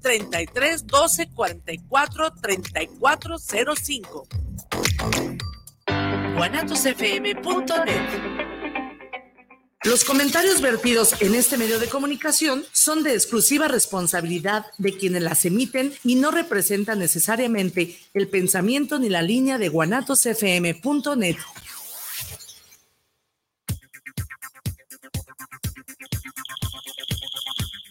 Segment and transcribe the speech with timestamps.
[0.00, 4.28] 33 12 44 34 05.
[6.36, 8.38] guanatosfm.net
[9.84, 15.44] los comentarios vertidos en este medio de comunicación son de exclusiva responsabilidad de quienes las
[15.44, 21.36] emiten y no representan necesariamente el pensamiento ni la línea de guanatosfm.net.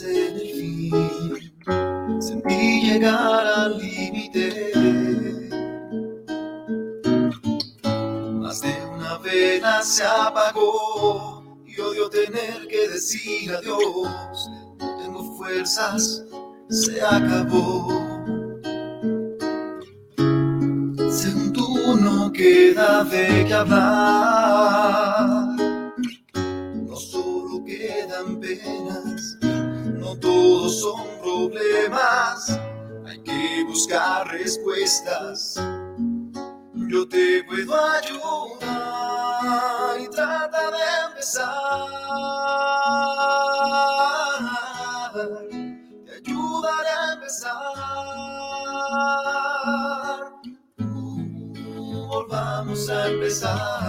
[0.00, 1.52] En el fin,
[2.22, 4.72] sentí llegar al límite.
[8.40, 14.48] Más de una vela se apagó y odio tener que decir adiós.
[14.78, 16.24] No tengo fuerzas,
[16.70, 17.88] se acabó.
[21.10, 25.01] Según tú no queda de qué hablar,
[30.42, 32.58] todos son problemas,
[33.06, 35.54] hay que buscar respuestas.
[36.74, 38.60] Yo te puedo ayudar
[40.00, 41.48] y trata de empezar.
[46.06, 47.52] Te ayudaré a empezar.
[52.08, 53.81] volvamos a empezar.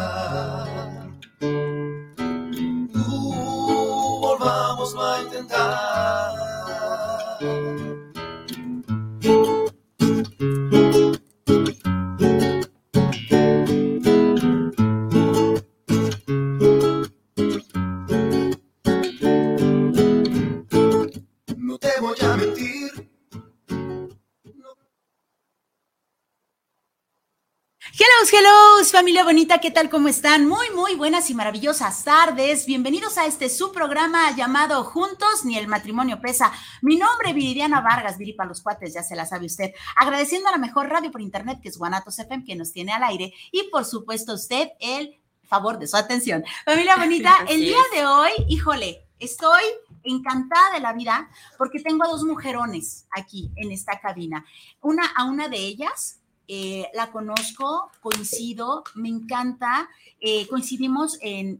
[28.93, 29.89] Familia bonita, ¿qué tal?
[29.89, 30.47] ¿Cómo están?
[30.47, 32.67] Muy, muy buenas y maravillosas tardes.
[32.67, 36.51] Bienvenidos a este su programa llamado Juntos ni el matrimonio pesa.
[36.83, 39.71] Mi nombre es Viridiana Vargas, Viri para los cuates, ya se la sabe usted.
[39.95, 43.01] Agradeciendo a la mejor radio por internet que es Guanatos FM, que nos tiene al
[43.01, 46.43] aire y por supuesto usted el favor de su atención.
[46.63, 49.63] Familia bonita, el día de hoy, híjole, estoy
[50.03, 54.45] encantada de la vida porque tengo a dos mujerones aquí en esta cabina.
[54.81, 59.89] Una a una de ellas eh, la conozco, coincido, me encanta.
[60.19, 61.59] Eh, coincidimos en,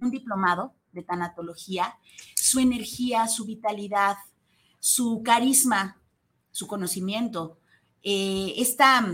[0.00, 1.98] un diplomado de tanatología.
[2.36, 4.16] Su energía, su vitalidad,
[4.78, 6.00] su carisma,
[6.50, 7.58] su conocimiento,
[8.02, 9.04] eh, esta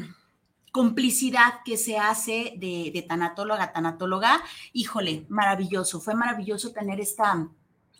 [0.72, 4.40] complicidad que se hace de, tanatóloga tanatóloga,
[4.72, 7.48] híjole, maravilloso, fue maravilloso tener esta,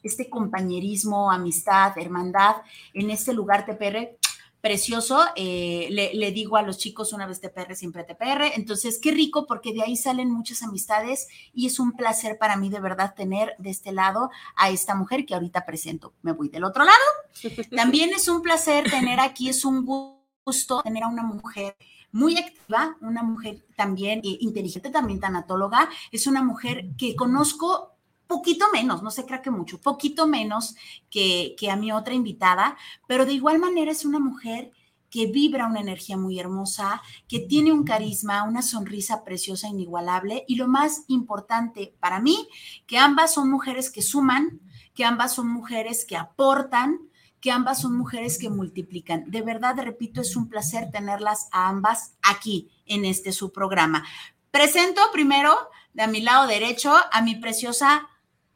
[0.02, 2.56] este compañerismo, amistad, hermandad
[2.94, 4.17] en este lugar TPR
[4.60, 5.24] precioso.
[5.36, 8.52] Eh, le, digo a los chicos una vez TPR, siempre TPR.
[8.54, 12.68] Entonces, qué rico porque de ahí salen muchas amistades y es un placer para mí
[12.70, 16.14] de verdad tener de este lado a esta mujer que ahorita presento.
[16.22, 16.98] Me voy del otro lado.
[17.76, 21.76] También es un placer tener aquí, es un gusto tener a una mujer
[22.10, 25.88] muy activa, una mujer también eh, inteligente, también tanatóloga.
[26.10, 27.97] Es una mujer que conozco
[28.28, 30.76] poquito menos, no se crea que mucho, poquito menos
[31.10, 32.76] que, que a mi otra invitada,
[33.08, 34.70] pero de igual manera es una mujer
[35.10, 40.56] que vibra una energía muy hermosa, que tiene un carisma, una sonrisa preciosa, inigualable y
[40.56, 42.48] lo más importante para mí,
[42.86, 44.60] que ambas son mujeres que suman,
[44.94, 47.00] que ambas son mujeres que aportan,
[47.40, 49.30] que ambas son mujeres que multiplican.
[49.30, 54.04] De verdad, repito, es un placer tenerlas a ambas aquí en este su programa.
[54.50, 55.56] Presento primero
[55.94, 58.08] de a mi lado derecho a mi preciosa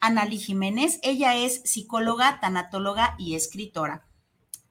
[0.03, 0.99] Analí Jiménez.
[1.01, 4.05] Ella es psicóloga, tanatóloga y escritora.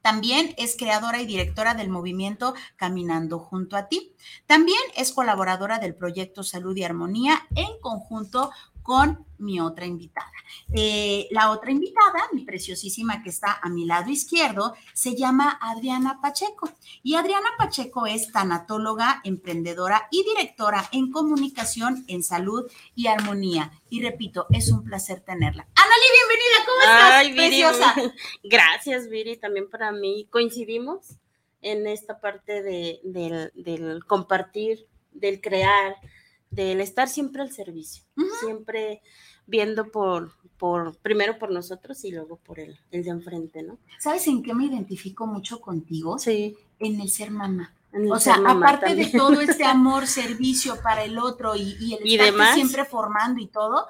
[0.03, 4.15] También es creadora y directora del movimiento Caminando junto a ti.
[4.47, 8.51] También es colaboradora del proyecto Salud y Armonía en conjunto
[8.83, 10.31] con mi otra invitada.
[10.75, 16.21] Eh, la otra invitada, mi preciosísima que está a mi lado izquierdo, se llama Adriana
[16.21, 16.71] Pacheco.
[17.03, 23.73] Y Adriana Pacheco es tanatóloga, emprendedora y directora en comunicación en salud y armonía.
[23.91, 25.67] Y repito, es un placer tenerla.
[25.75, 27.13] Analí, bienvenida, ¿cómo estás?
[27.13, 27.95] Ay, preciosa.
[28.45, 30.29] Gracias, Viri, también para mí.
[30.31, 31.17] Coincidimos
[31.61, 33.01] en esta parte de,
[33.55, 35.97] del compartir, del crear,
[36.53, 38.05] del estar siempre al servicio,
[38.41, 39.03] siempre
[39.47, 43.79] viendo por, por, primero por nosotros y luego por el, el de enfrente, ¿no?
[43.99, 46.19] ¿Sabes en qué me identifico mucho contigo?
[46.19, 46.57] Sí.
[46.79, 47.75] En el ser mamá.
[48.11, 52.55] o sea, aparte de todo este amor, servicio para el otro y, y el estar
[52.55, 53.87] siempre formando y todo,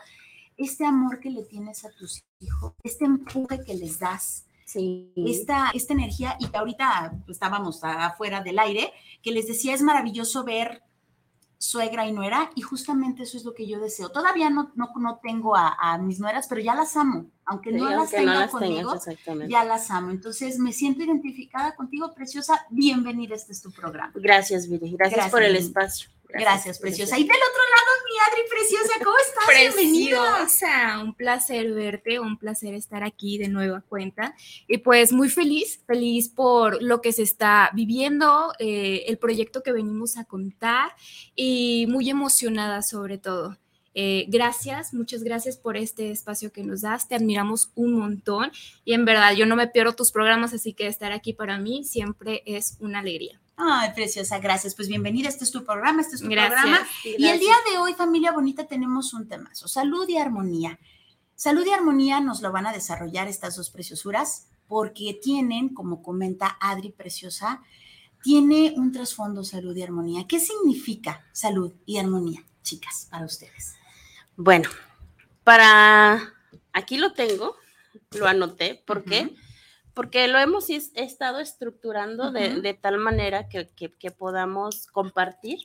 [0.57, 5.13] este amor que le tienes a tus hijos, este empuje que les das, Sí.
[5.17, 8.91] Esta, esta energía, y que ahorita estábamos afuera del aire,
[9.23, 10.83] que les decía, es maravilloso ver
[11.63, 14.11] suegra y nuera, y justamente eso es lo que yo deseo.
[14.11, 18.11] Todavía no, no, no tengo a, mis nueras, pero ya las amo, aunque no las
[18.11, 18.93] tenga conmigo,
[19.49, 20.11] ya las amo.
[20.11, 22.67] Entonces me siento identificada contigo, preciosa.
[22.69, 24.11] Bienvenida, este es tu programa.
[24.17, 24.97] Gracias, Viri.
[24.99, 26.11] Gracias, por el espacio.
[26.33, 27.19] Gracias, preciosa.
[27.19, 29.77] Y del otro lado, mi Adri preciosa, ¿cómo estás?
[29.77, 31.03] Bienvenida.
[31.03, 34.35] Un placer verte, un placer estar aquí de nueva cuenta.
[34.67, 39.73] Y pues muy feliz, feliz por lo que se está viviendo, eh, el proyecto que
[39.73, 40.93] venimos a contar
[41.35, 43.59] y muy emocionada sobre todo.
[43.95, 48.51] Eh, gracias, muchas gracias por este espacio que nos das, te admiramos un montón
[48.87, 51.85] y en verdad yo no me pierdo tus programas, así que estar aquí para mí
[51.85, 53.42] siempre es una alegría.
[53.57, 54.75] Ay, preciosa, gracias.
[54.75, 56.87] Pues bienvenida, este es tu programa, este es tu programa.
[57.05, 60.79] Y el día de hoy, familia bonita, tenemos un temazo, salud y armonía.
[61.35, 66.57] Salud y armonía nos lo van a desarrollar estas dos preciosuras porque tienen, como comenta
[66.61, 67.63] Adri Preciosa,
[68.23, 70.27] tiene un trasfondo salud y armonía.
[70.27, 73.75] ¿Qué significa salud y armonía, chicas, para ustedes?
[74.37, 74.71] Bueno,
[75.45, 76.33] para
[76.73, 77.57] aquí lo tengo,
[78.13, 79.35] lo anoté, ¿por qué?
[79.95, 85.59] Porque lo hemos estado estructurando de, tal manera que, podamos compartir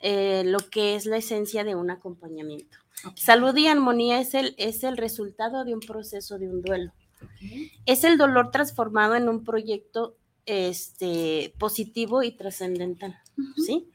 [0.00, 2.78] eh, lo que es la esencia de un acompañamiento.
[3.14, 6.92] Salud y armonía es el, es el resultado de un proceso de un duelo.
[7.86, 10.16] Es el dolor transformado en un proyecto
[10.46, 13.18] este, positivo y trascendental.
[13.56, 13.88] ¿sí?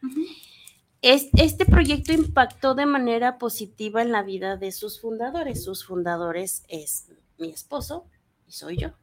[1.02, 5.64] este proyecto impactó de manera positiva en la vida de sus fundadores.
[5.64, 8.06] Sus fundadores es mi esposo
[8.48, 8.94] y soy yo.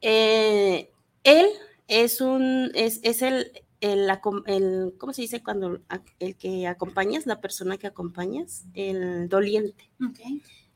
[0.00, 0.90] Eh,
[1.24, 1.46] él
[1.88, 4.10] es un, es, el, el,
[4.98, 5.80] ¿cómo se dice cuando
[6.18, 8.64] el que acompañas, la persona que acompañas?
[8.74, 9.90] El doliente.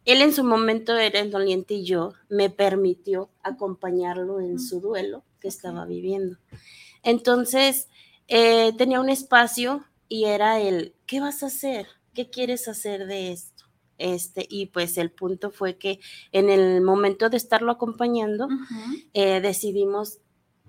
[0.05, 5.25] Él en su momento era el doliente y yo me permitió acompañarlo en su duelo
[5.41, 6.39] que estaba viviendo.
[7.03, 7.89] Entonces,
[8.29, 11.87] eh, tenía un espacio y era el, ¿qué vas a hacer?
[12.15, 13.60] ¿Qué quieres hacer de esto?
[14.01, 16.01] Este, y pues el punto fue que
[16.33, 18.49] en el momento de estarlo acompañando,
[19.13, 20.21] eh, decidimos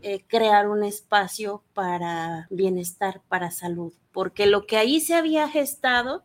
[0.01, 6.23] eh, crear un espacio para bienestar, para salud, porque lo que ahí se había gestado,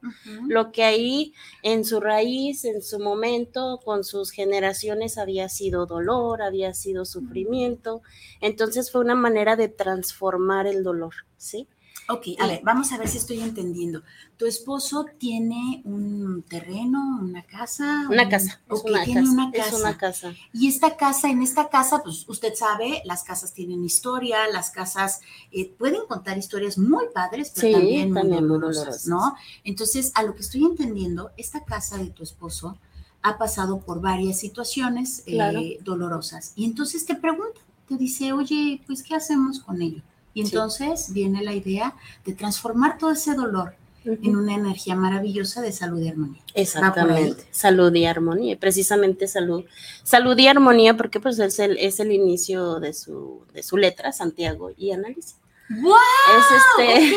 [0.48, 1.32] lo que ahí
[1.62, 8.02] en su raíz, en su momento, con sus generaciones había sido dolor, había sido sufrimiento,
[8.40, 11.68] entonces fue una manera de transformar el dolor, ¿sí?
[12.08, 14.02] Ok, a ver, vamos a ver si estoy entendiendo.
[14.36, 18.06] Tu esposo tiene un terreno, una casa.
[18.08, 18.60] Una casa.
[18.68, 19.68] Ok, tiene una casa.
[19.68, 20.34] Es una casa.
[20.52, 25.20] Y esta casa, en esta casa, pues usted sabe, las casas tienen historia, las casas
[25.50, 29.34] eh, pueden contar historias muy padres, pero también, muy dolorosas, ¿no?
[29.64, 32.78] Entonces, a lo que estoy entendiendo, esta casa de tu esposo
[33.22, 36.52] ha pasado por varias situaciones eh, dolorosas.
[36.54, 40.02] Y entonces te pregunta, te dice, oye, pues, ¿qué hacemos con ello?
[40.36, 41.94] Y entonces viene la idea
[42.26, 43.74] de transformar todo ese dolor
[44.04, 46.42] en una energía maravillosa de salud y armonía.
[46.52, 49.64] Exactamente, salud y armonía, precisamente salud,
[50.02, 54.12] salud y armonía, porque pues es el, es el inicio de su, de su letra,
[54.12, 55.36] Santiago y análisis.
[55.70, 55.94] ¡Wow!
[56.36, 57.16] Es, este,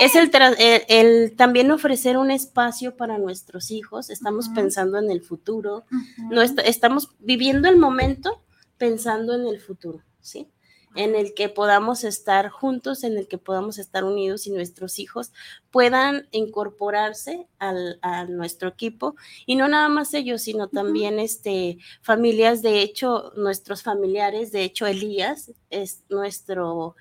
[0.00, 4.08] es el, el, también ofrecer un espacio para nuestros hijos.
[4.08, 5.84] Estamos pensando en el futuro.
[6.30, 8.40] no estamos viviendo el momento
[8.78, 10.48] pensando en el futuro, ¿sí?
[10.94, 15.32] En el que podamos estar juntos, en el que podamos estar unidos y nuestros hijos
[15.70, 22.62] puedan incorporarse al, a nuestro equipo y no nada más ellos, sino también este, familias,
[22.62, 26.96] de hecho, nuestros familiares, de hecho, Elías es nuestro,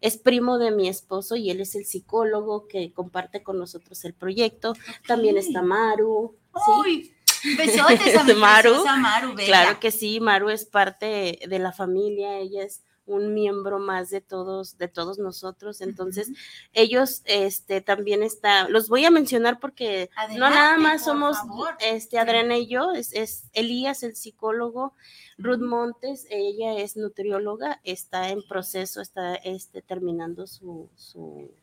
[0.00, 4.14] es primo de mi esposo y él es el psicólogo que comparte con nosotros el
[4.14, 4.74] proyecto,
[5.06, 6.36] también está Maru.
[6.64, 7.12] ¿sí?
[7.56, 8.84] Besotes a mi Maru.
[8.84, 14.10] Maru Claro que sí, Maru es parte de la familia, ella es un miembro más
[14.10, 15.80] de todos, de todos nosotros.
[15.80, 16.30] Entonces,
[16.72, 21.36] ellos este, también está, los voy a mencionar porque no nada más somos
[21.80, 24.94] este, Adriana y yo, es, es Elías, el psicólogo,
[25.38, 30.88] Ruth Montes, ella es nutrióloga, está en proceso, está este, terminando su,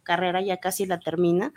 [0.03, 1.53] carrera, ya casi la termina,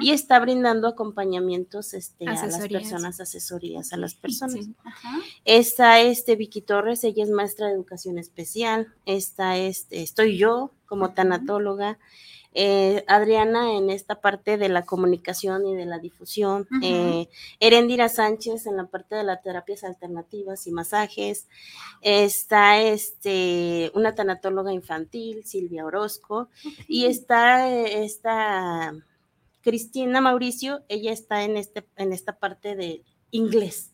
[0.00, 4.68] y está brindando acompañamientos este, a las personas, asesorías a las personas.
[5.44, 11.12] Está este, Vicky Torres, ella es maestra de educación especial, está este, estoy yo como
[11.12, 11.98] tanatóloga.
[12.60, 17.28] Eh, Adriana en esta parte de la comunicación y de la difusión, eh,
[17.60, 21.46] Erendira Sánchez en la parte de las terapias alternativas y masajes,
[22.02, 26.48] está este, una tanatóloga infantil, Silvia Orozco,
[26.88, 28.92] y está esta
[29.60, 33.92] Cristina Mauricio, ella está en, este, en esta parte de inglés.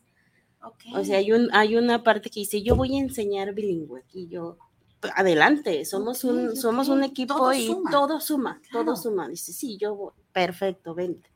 [0.95, 4.27] O sea, hay, un, hay una parte que dice, yo voy a enseñar bilingüe, y
[4.27, 4.57] yo,
[5.15, 9.27] adelante, somos un, somos un equipo y todo suma, todo suma.
[9.27, 11.29] Dice, sí, yo voy, perfecto, vente.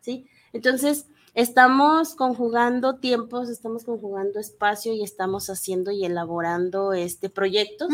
[0.00, 0.26] ¿Sí?
[0.52, 7.88] Entonces, estamos conjugando tiempos, estamos conjugando espacio y estamos haciendo y elaborando este proyectos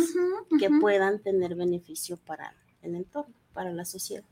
[0.59, 4.25] que puedan tener beneficio para el entorno, para la sociedad.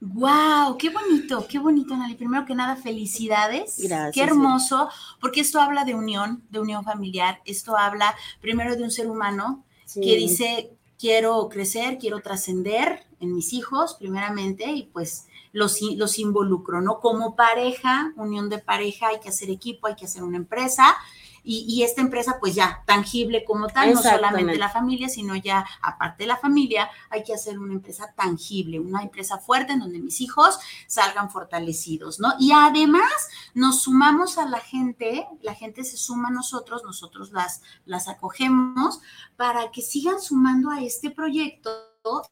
[0.00, 0.76] ¡Wow!
[0.78, 1.46] ¡Qué bonito!
[1.48, 2.16] ¡Qué bonito, Nali!
[2.16, 3.78] Primero que nada, felicidades.
[3.78, 4.12] Gracias.
[4.12, 4.88] Qué hermoso,
[5.20, 7.40] porque esto habla de unión, de unión familiar.
[7.44, 13.52] Esto habla primero de un ser humano que dice, quiero crecer, quiero trascender en mis
[13.52, 17.00] hijos, primeramente, y pues los, los involucro, ¿no?
[17.00, 20.96] Como pareja, unión de pareja, hay que hacer equipo, hay que hacer una empresa,
[21.44, 26.22] y, esta empresa pues ya tangible como tal, no solamente la familia, sino ya aparte
[26.24, 30.20] de la familia, hay que hacer una empresa tangible, una empresa fuerte en donde mis
[30.20, 32.34] hijos salgan fortalecidos, ¿no?
[32.38, 37.62] Y además nos sumamos a la gente, la gente se suma a nosotros, nosotros las,
[37.86, 39.00] las acogemos
[39.36, 41.70] para que sigan sumando a este proyecto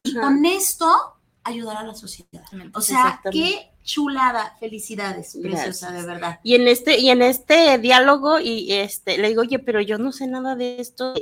[0.03, 2.43] y con esto ayudar a la sociedad.
[2.73, 6.39] O sea, qué chulada, felicidades, preciosa, de verdad.
[6.43, 10.11] Y en este, y en este diálogo, y este, le digo, oye, pero yo no
[10.11, 11.13] sé nada de esto,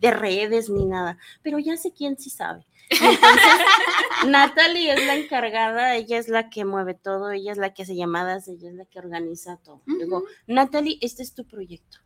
[0.00, 2.66] de, redes ni nada, pero ya sé quién sí sabe.
[2.90, 3.18] Entonces,
[4.26, 7.94] Natalie es la encargada, ella es la que mueve todo, ella es la que hace
[7.94, 9.82] llamadas, ella es la que organiza todo.
[9.86, 11.98] Digo, Natalie, este es tu proyecto.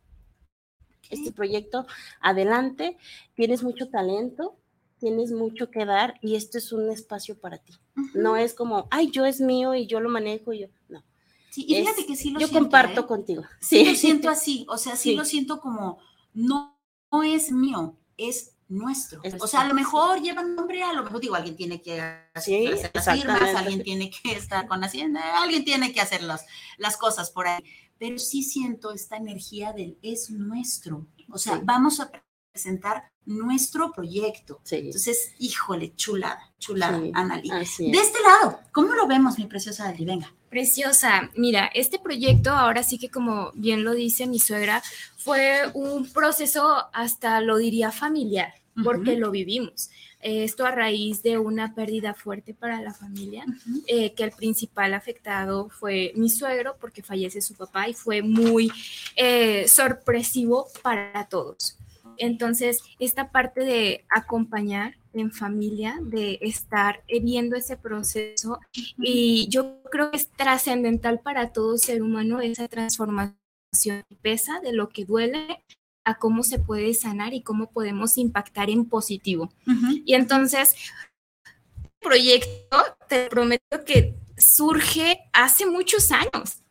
[1.09, 1.85] Este proyecto,
[2.21, 2.97] adelante,
[3.35, 4.57] tienes mucho talento,
[5.03, 7.73] tienes mucho que dar y esto es un espacio para ti.
[8.13, 11.03] No es como, ay, yo es mío y yo lo manejo, y yo, no.
[11.51, 13.05] Sí, y fíjate que sí lo yo comparto ¿eh?
[13.05, 13.43] contigo.
[13.59, 13.83] Sí.
[13.83, 15.99] lo siento así, o sea, sí, lo siento como,
[16.33, 16.79] no,
[17.11, 19.21] no es mío, es nuestro.
[19.41, 21.99] o sea, a lo mejor lleva nombre, a lo mejor digo, alguien tiene que
[22.33, 26.45] hacer las firmas, alguien tiene que estar con Hacienda, alguien tiene que hacer las,
[26.77, 27.61] las cosas por ahí.
[27.99, 31.07] Pero sí siento esta energía del es nuestro.
[31.29, 32.09] O sea, vamos a
[32.53, 34.61] presentar nuestro proyecto.
[34.69, 37.01] Entonces, híjole, chulada, chulada,
[37.65, 40.05] sí, De este lado, ¿cómo lo vemos, mi preciosa Ali?
[40.05, 40.31] Venga.
[40.51, 44.83] Preciosa, mira, este proyecto, ahora sí que como bien lo dice mi suegra,
[45.17, 49.89] fue un proceso hasta lo diría familiar, porque lo vivimos.
[50.19, 53.45] Esto a raíz de una pérdida fuerte para la familia,
[53.87, 58.71] eh, que el principal afectado fue mi suegro, porque fallece su papá y fue muy
[59.15, 61.77] eh, sorpresivo para todos.
[62.17, 68.59] Entonces, esta parte de acompañar en familia, de estar viendo ese proceso,
[68.97, 73.37] y yo creo que es trascendental para todo ser humano esa transformación
[74.21, 75.63] pesa de lo que duele
[76.05, 79.51] a cómo se puede sanar y cómo podemos impactar en positivo.
[80.05, 80.75] Y entonces,
[81.99, 82.77] proyecto,
[83.07, 86.61] te prometo que surge hace muchos años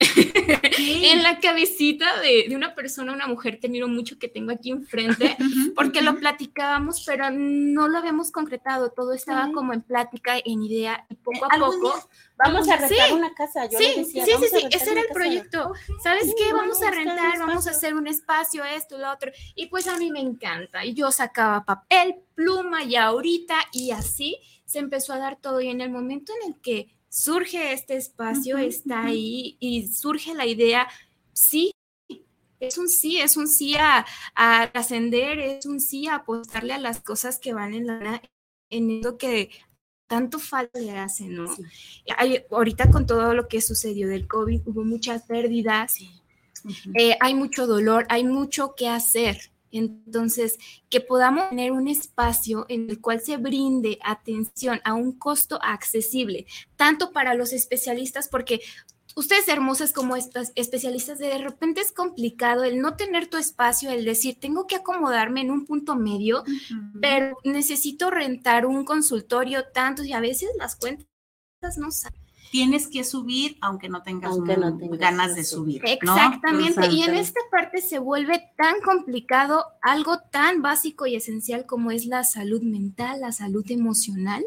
[0.79, 5.37] en la cabecita de, una persona, una mujer que mucho que tengo aquí enfrente,
[5.75, 11.07] porque lo platicábamos, pero no lo habíamos concretado, todo estaba como en plática, en idea,
[11.09, 12.09] y poco a poco...
[12.45, 15.75] Vamos a rentar una casa, yo sí, sí, sí, sí, ese era el proyecto.
[16.03, 16.53] ¿Sabes qué?
[16.53, 19.31] Vamos a rentar, vamos a hacer un espacio, esto, lo otro.
[19.55, 20.85] Y pues a mí me encanta.
[20.85, 25.61] Y yo sacaba papel, pluma, y ahorita, y así se empezó a dar todo.
[25.61, 30.47] Y en el momento en el que surge este espacio, está ahí y surge la
[30.47, 30.89] idea,
[31.35, 31.73] sí,
[32.59, 34.07] es un sí, es un sí a,
[34.73, 38.23] trascender, es un sí a apostarle a las cosas que valen la pena
[38.71, 39.51] en eso que
[40.07, 41.45] tanto falta le hace, ¿no?
[42.51, 45.97] ahorita con todo lo que sucedió del COVID, hubo muchas pérdidas,
[46.95, 49.52] eh, hay mucho dolor, hay mucho que hacer.
[49.73, 55.59] Entonces, que podamos tener un espacio en el cual se brinde atención a un costo
[55.63, 58.61] accesible, tanto para los especialistas, porque
[59.17, 64.05] ustedes hermosas como estas especialistas, de repente es complicado el no tener tu espacio, el
[64.05, 66.45] decir, tengo que acomodarme en un punto medio,
[67.01, 71.07] pero necesito rentar un consultorio tanto y a veces las cuentas
[71.77, 72.22] no salen
[72.53, 75.81] tienes que subir aunque no tengas, ganas de subir.
[75.87, 76.87] Exactamente.
[76.89, 82.05] Y en esta parte se vuelve tan complicado algo tan básico y esencial como es
[82.05, 84.45] la salud mental, la salud emocional.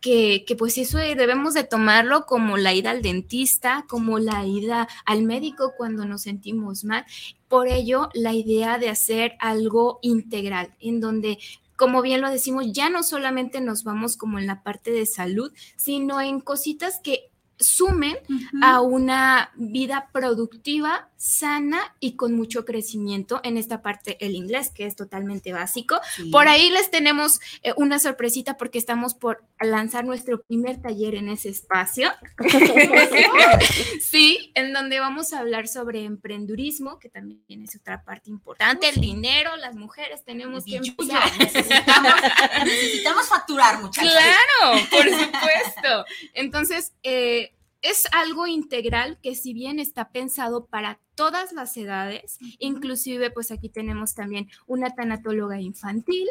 [0.00, 4.88] Que, que, pues eso debemos de tomarlo como la ida al dentista, como la ida
[5.04, 7.04] al médico cuando nos sentimos mal.
[7.46, 11.38] Por ello, la idea de hacer algo integral, en donde
[11.82, 15.52] como bien lo decimos, ya no solamente nos vamos como en la parte de salud,
[15.76, 18.16] sino en cositas que sumen
[18.62, 24.86] a una vida productiva, sana y con mucho crecimiento en esta parte el inglés, que
[24.86, 26.00] es totalmente básico.
[26.32, 31.28] Por ahí les tenemos eh, una sorpresita porque estamos por lanzar nuestro primer taller en
[31.28, 32.10] ese espacio.
[34.00, 39.00] sí, en donde vamos a hablar sobre emprendurismo, que también es otra parte importante, el
[39.00, 42.12] dinero, las mujeres tenemos que necesitamos,
[42.64, 44.10] necesitamos facturar, muchachos.
[44.10, 46.04] Claro, por supuesto.
[46.34, 47.51] Entonces, eh,
[47.82, 53.68] es algo integral que si bien está pensado para todas las edades, inclusive pues aquí
[53.68, 56.28] tenemos también una tanatóloga infantil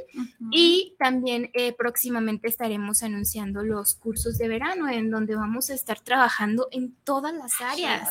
[0.49, 5.99] y también eh, próximamente estaremos anunciando los cursos de verano en donde vamos a estar
[5.99, 8.09] trabajando en todas las áreas.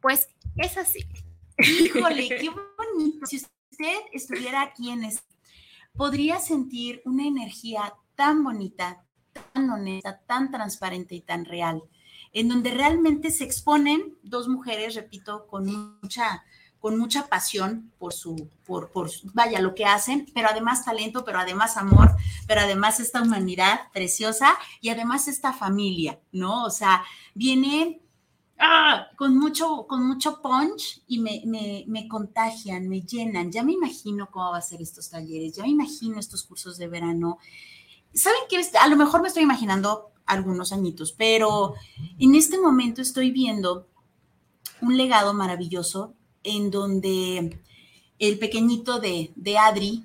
[0.00, 1.04] Pues es así.
[1.58, 3.26] Híjole, qué bonito.
[3.26, 5.26] Si usted estuviera aquí en este,
[5.96, 9.04] podría sentir una energía tan bonita,
[9.52, 11.82] tan honesta, tan transparente y tan real,
[12.32, 15.66] en donde realmente se exponen dos mujeres, repito, con
[16.00, 16.44] mucha
[16.80, 18.90] con mucha pasión por su, por,
[19.34, 22.14] vaya, lo que hacen, pero además talento, pero además amor,
[22.46, 26.64] pero además esta humanidad preciosa y además esta familia, ¿no?
[26.64, 27.02] O sea,
[27.34, 28.00] viene
[28.58, 33.50] ah, con, mucho, con mucho punch y me, me, me, contagian, me llenan.
[33.50, 36.86] Ya me imagino cómo va a ser estos talleres, ya me imagino estos cursos de
[36.86, 37.38] verano.
[38.14, 38.60] ¿Saben qué?
[38.80, 41.74] A lo mejor me estoy imaginando algunos añitos, pero
[42.18, 43.88] en este momento estoy viendo
[44.80, 47.58] un legado maravilloso en donde
[48.18, 50.04] el pequeñito de, de Adri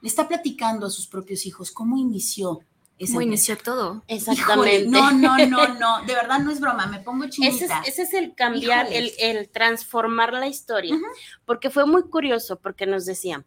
[0.00, 2.62] le está platicando a sus propios hijos cómo inició
[3.06, 4.02] ¿Cómo inició todo?
[4.06, 4.86] Exactamente.
[4.86, 7.82] no, no, no, no, de verdad no es broma, me pongo chinita.
[7.86, 10.96] Ese es, el cambiar, el, transformar la historia,
[11.44, 13.44] porque fue muy curioso, porque nos decían,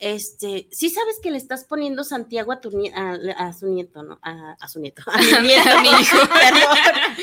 [0.00, 4.20] este, sí sabes que le estás poniendo Santiago a, tu, a, su nieto, ¿no?
[4.22, 6.18] A, su nieto, a mi nieto, a mi hijo,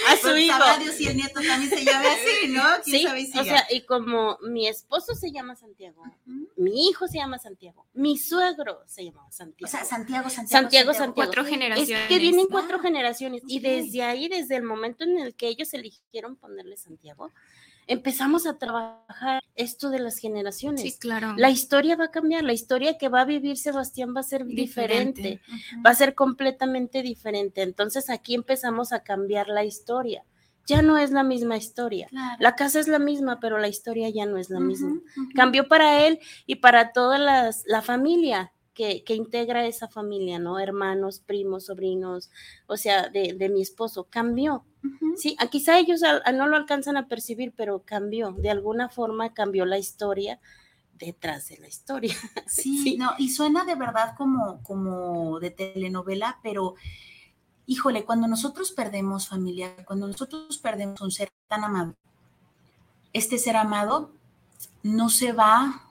[0.08, 0.80] a su pues, hijo.
[0.80, 2.63] Dios si el nieto también se llama así, ¿no?
[2.84, 6.04] ¿Quién sí, sabe si o sea, y como mi esposo se llama Santiago,
[6.58, 9.69] mi hijo se llama Santiago, mi suegro se llama Santiago.
[9.69, 11.13] O sea, Santiago, Santiago, Santiago, Santiago.
[11.15, 12.04] Cuatro generaciones.
[12.04, 15.73] Es que vienen cuatro generaciones, y desde ahí, desde el momento en el que ellos
[15.73, 17.32] eligieron ponerle Santiago,
[17.88, 20.82] empezamos a trabajar esto de las generaciones.
[20.82, 21.36] Sí, claro.
[21.38, 24.45] La historia va a cambiar, la historia que va a vivir Sebastián va a ser
[24.45, 25.41] diferente,
[25.86, 27.62] va a ser completamente diferente.
[27.62, 30.24] Entonces aquí empezamos a cambiar la historia.
[30.67, 32.10] Ya no es la misma historia.
[32.39, 35.00] La casa es la misma, pero la historia ya no es la misma.
[35.36, 40.59] Cambió para él y para toda la familia que, integra esa familia, ¿no?
[40.59, 42.29] Hermanos, primos, sobrinos,
[42.67, 44.65] o sea, de, mi esposo, cambió.
[45.15, 46.01] Sí, quizá ellos
[46.33, 50.39] no lo alcanzan a percibir, pero cambió, de alguna forma cambió la historia
[50.99, 52.13] detrás de la historia.
[52.47, 56.75] Sí, no, y suena de verdad como, como de telenovela, pero
[57.65, 61.95] híjole, cuando nosotros perdemos familia, cuando nosotros perdemos un ser tan amado,
[63.13, 64.11] este ser amado
[64.83, 65.81] no se va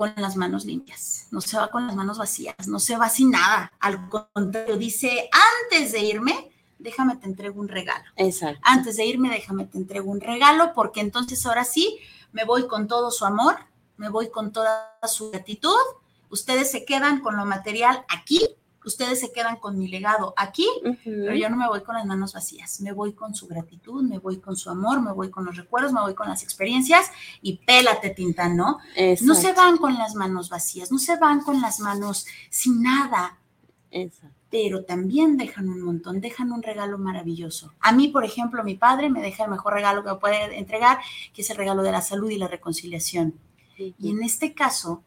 [0.00, 3.32] con las manos limpias, no se va con las manos vacías, no se va sin
[3.32, 3.70] nada.
[3.80, 5.28] Al contrario, dice,
[5.70, 8.06] antes de irme, déjame te entrego un regalo.
[8.16, 8.62] Exacto.
[8.64, 11.98] Antes de irme, déjame te entrego un regalo, porque entonces ahora sí
[12.32, 13.58] me voy con todo su amor,
[13.98, 15.76] me voy con toda su gratitud.
[16.30, 18.40] Ustedes se quedan con lo material aquí
[18.88, 20.66] ustedes se quedan con mi legado aquí,
[21.04, 24.18] pero yo no me voy con las manos vacías, me voy con su gratitud, me
[24.18, 27.10] voy con su amor, me voy con los recuerdos, me voy con las experiencias
[27.42, 28.78] y pélate, Tintán, ¿no?
[29.22, 33.38] No se van con las manos vacías, no se van con las manos sin nada.
[34.50, 37.72] Pero también dejan un montón, dejan un regalo maravilloso.
[37.80, 40.98] A mí, por ejemplo, mi padre me deja el mejor regalo que me puede entregar,
[41.32, 43.34] que es el regalo de la salud y la reconciliación.
[43.76, 45.04] Y en este caso,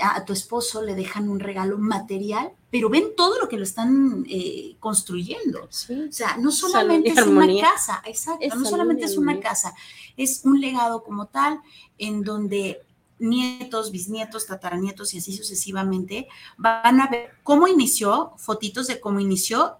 [0.00, 4.24] a tu esposo le dejan un regalo material, pero ven todo lo que lo están
[4.28, 5.64] eh, construyendo.
[5.64, 9.74] O sea, no solamente es una casa, exacto, no solamente es una casa,
[10.16, 11.60] es un legado como tal
[11.98, 12.82] en donde
[13.18, 19.78] nietos, bisnietos, tataranietos y así sucesivamente van a ver cómo inició, fotitos de cómo inició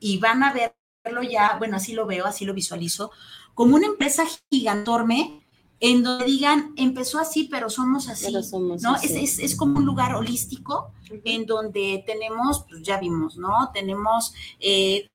[0.00, 3.10] y van a ver verlo ya, bueno, así lo veo, así lo visualizo,
[3.54, 5.46] como una empresa gigantorme
[5.80, 8.96] en donde digan, empezó así, pero somos así, ¿no?
[8.96, 10.92] Es, como un lugar holístico
[11.24, 13.70] en donde tenemos, pues ya vimos, ¿no?
[13.72, 15.08] Tenemos eh,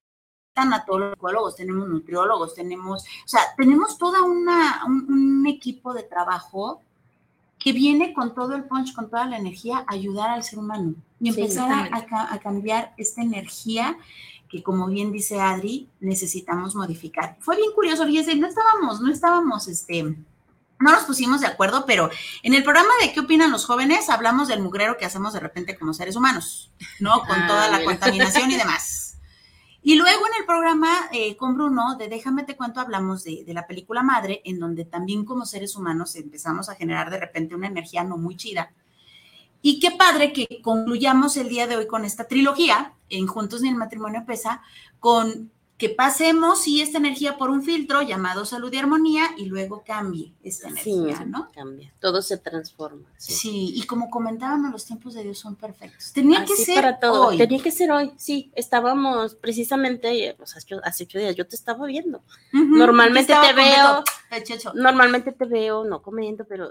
[0.53, 6.81] tanatólogos, tenemos nutriólogos, tenemos, o sea, tenemos toda una, un, equipo de trabajo
[7.59, 10.95] que viene con todo el punch, con toda la energía, a ayudar al ser humano
[11.19, 13.97] y empezar a, a, cambiar esta energía
[14.49, 17.37] que, como bien dice Adri, necesitamos modificar.
[17.39, 20.15] Fue bien curioso, fíjense, no estábamos, no estábamos, este,
[20.83, 22.09] no nos pusimos de acuerdo, pero
[22.43, 25.77] en el programa de qué opinan los jóvenes hablamos del mugrero que hacemos de repente
[25.77, 27.21] como seres humanos, ¿no?
[27.21, 29.17] Con ah, toda la contaminación y demás.
[29.81, 33.53] Y luego en el programa eh, con Bruno de Déjame te cuento hablamos de, de,
[33.53, 37.67] la película Madre, en donde también como seres humanos empezamos a generar de repente una
[37.67, 38.71] energía no muy chida.
[39.61, 43.69] Y qué padre que concluyamos el día de hoy con esta trilogía, en Juntos ni
[43.69, 44.61] el matrimonio pesa,
[44.99, 45.51] con
[45.83, 50.31] que pasemos y esta energía por un filtro llamado salud y armonía y luego cambie
[50.41, 51.49] esta energía, ¿no?
[51.53, 53.01] Cambia, todo se transforma.
[53.17, 53.73] Sí.
[53.75, 56.13] y como comentábamos, los tiempos de Dios son perfectos.
[56.13, 57.27] Tenía que ser para todo.
[57.27, 57.37] hoy.
[57.37, 58.49] Tenía que ser hoy, sí.
[58.55, 62.21] Estábamos precisamente, sea, hace ocho días yo te estaba viendo.
[62.53, 64.05] Normalmente te veo,
[64.73, 66.69] normalmente te veo, no comiendo, pero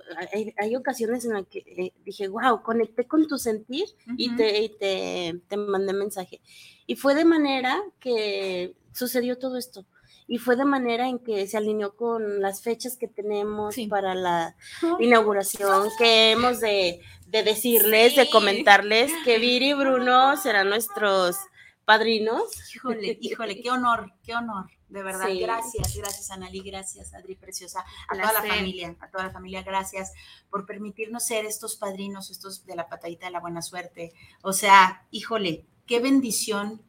[0.59, 4.69] hay, ocasiones en las que eh, dije, wow, conecté con tu sentir y, te, y
[4.71, 6.41] te, te mandé mensaje.
[6.87, 9.87] Y fue de manera que sucedió todo esto.
[10.29, 14.57] Y fue de manera en que se alineó con las fechas que tenemos para la
[15.01, 21.37] inauguración, que hemos de, decirles, de comentarles que Viri y Bruno serán nuestros
[21.85, 22.43] padrinos.
[22.75, 24.67] Híjole, híjole, qué honor, qué honor.
[24.93, 29.31] De verdad, gracias, gracias Analí, gracias Adri Preciosa, a toda la familia, a toda la
[29.31, 30.13] familia, gracias
[30.51, 34.13] por permitirnos ser estos padrinos, estos de la patadita de la buena suerte.
[34.43, 36.83] O sea, híjole, qué bendición.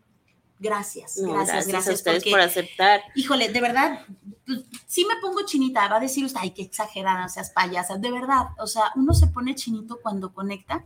[0.59, 3.01] Gracias, gracias, gracias, a ustedes por aceptar.
[3.15, 4.05] Híjole, de verdad,
[4.45, 8.11] pues, sí me pongo chinita, va a decir usted, ay, qué exagerada, seas payasa, de
[8.11, 10.85] verdad, o sea, uno se pone chinito cuando conecta,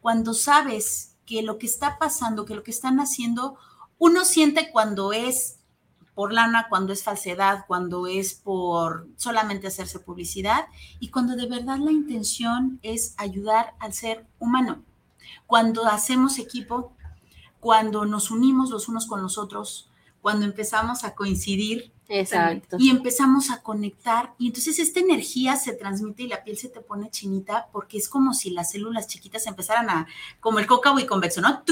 [0.00, 3.56] cuando sabes que lo que está pasando, que lo que están haciendo,
[3.98, 5.60] uno siente cuando es
[6.14, 10.66] por lana, cuando es falsedad, cuando es por solamente hacerse publicidad
[11.00, 14.82] y cuando de verdad la intención es ayudar al ser humano.
[15.46, 16.92] Cuando hacemos equipo,
[17.60, 19.91] cuando nos unimos los unos con los otros,
[20.22, 21.92] cuando empezamos a coincidir.
[22.08, 22.76] Exacto.
[22.78, 24.34] Y empezamos a conectar.
[24.38, 28.08] Y entonces esta energía se transmite y la piel se te pone chinita porque es
[28.08, 30.06] como si las células chiquitas empezaran a,
[30.40, 31.62] como el cócavo y convexo, ¿no?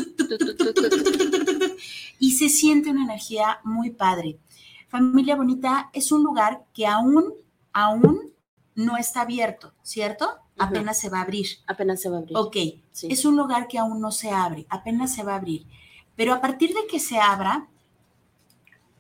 [2.19, 4.39] Y se siente una energía muy padre.
[4.89, 7.33] Familia Bonita es un lugar que aún,
[7.73, 8.33] aún
[8.75, 10.29] no está abierto, ¿cierto?
[10.59, 11.47] Apenas se va a abrir.
[11.67, 12.37] Apenas se va a abrir.
[12.37, 12.57] Ok,
[13.03, 15.67] es un lugar que aún no se abre, apenas se va a abrir.
[16.15, 17.69] Pero a partir de que se abra,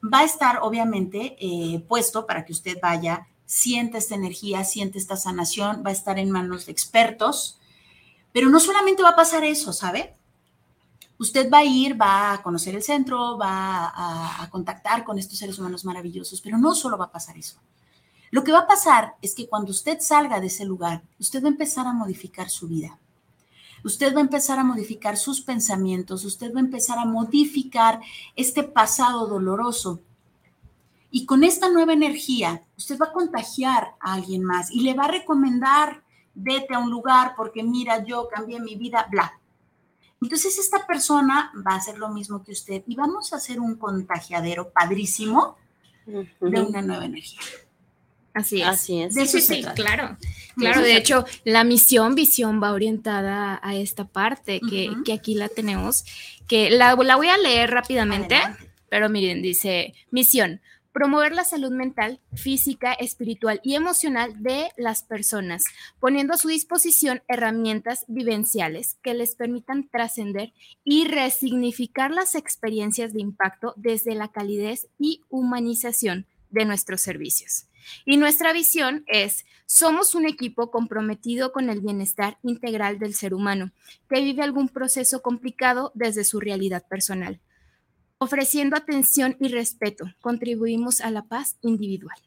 [0.03, 5.17] va a estar obviamente eh, puesto para que usted vaya, sienta esta energía, siente esta
[5.17, 7.59] sanación, va a estar en manos de expertos.
[8.33, 10.15] Pero no solamente va a pasar eso, ¿sabe?
[11.19, 15.39] Usted va a ir, va a conocer el centro, va a, a contactar con estos
[15.39, 17.59] seres humanos maravillosos, pero no solo va a pasar eso.
[18.31, 21.49] Lo que va a pasar es que cuando usted salga de ese lugar, usted va
[21.49, 22.99] a empezar a modificar su vida
[23.85, 28.01] usted va a empezar a modificar sus pensamientos, usted va a empezar a modificar
[28.37, 30.01] este pasado doloroso.
[31.11, 35.05] Y con esta nueva energía, usted va a contagiar a alguien más y le va
[35.05, 36.03] a recomendar,
[36.35, 39.33] vete a un lugar porque mira, yo cambié mi vida, bla.
[40.23, 43.77] Entonces esta persona va a hacer lo mismo que usted y vamos a hacer un
[43.77, 45.57] contagiadero padrísimo
[46.07, 47.40] de una nueva energía.
[48.35, 48.69] Así es.
[48.69, 49.14] Así es.
[49.14, 50.16] De eso sí, claro.
[50.57, 56.05] Claro, de hecho, la misión, visión va orientada a esta parte que, aquí la tenemos,
[56.47, 58.37] que la, la voy a leer rápidamente,
[58.89, 60.61] pero miren, dice, misión,
[60.93, 65.65] promover la salud mental, física, espiritual y emocional de las personas,
[66.01, 70.53] poniendo a su disposición herramientas vivenciales que les permitan trascender
[70.85, 77.67] y resignificar las experiencias de impacto desde la calidez y humanización de nuestros servicios.
[78.05, 83.73] Y nuestra visión es, somos un equipo comprometido con el bienestar integral del ser humano,
[84.09, 87.41] que vive algún proceso complicado desde su realidad personal.
[88.19, 92.19] Ofreciendo atención y respeto, contribuimos a la paz individual.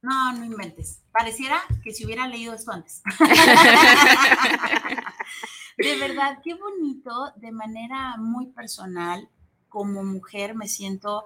[0.00, 1.02] No, no inventes.
[1.10, 3.02] Pareciera que si hubiera leído esto antes.
[5.76, 9.28] de verdad, qué bonito, de manera muy personal,
[9.68, 11.24] como mujer me siento,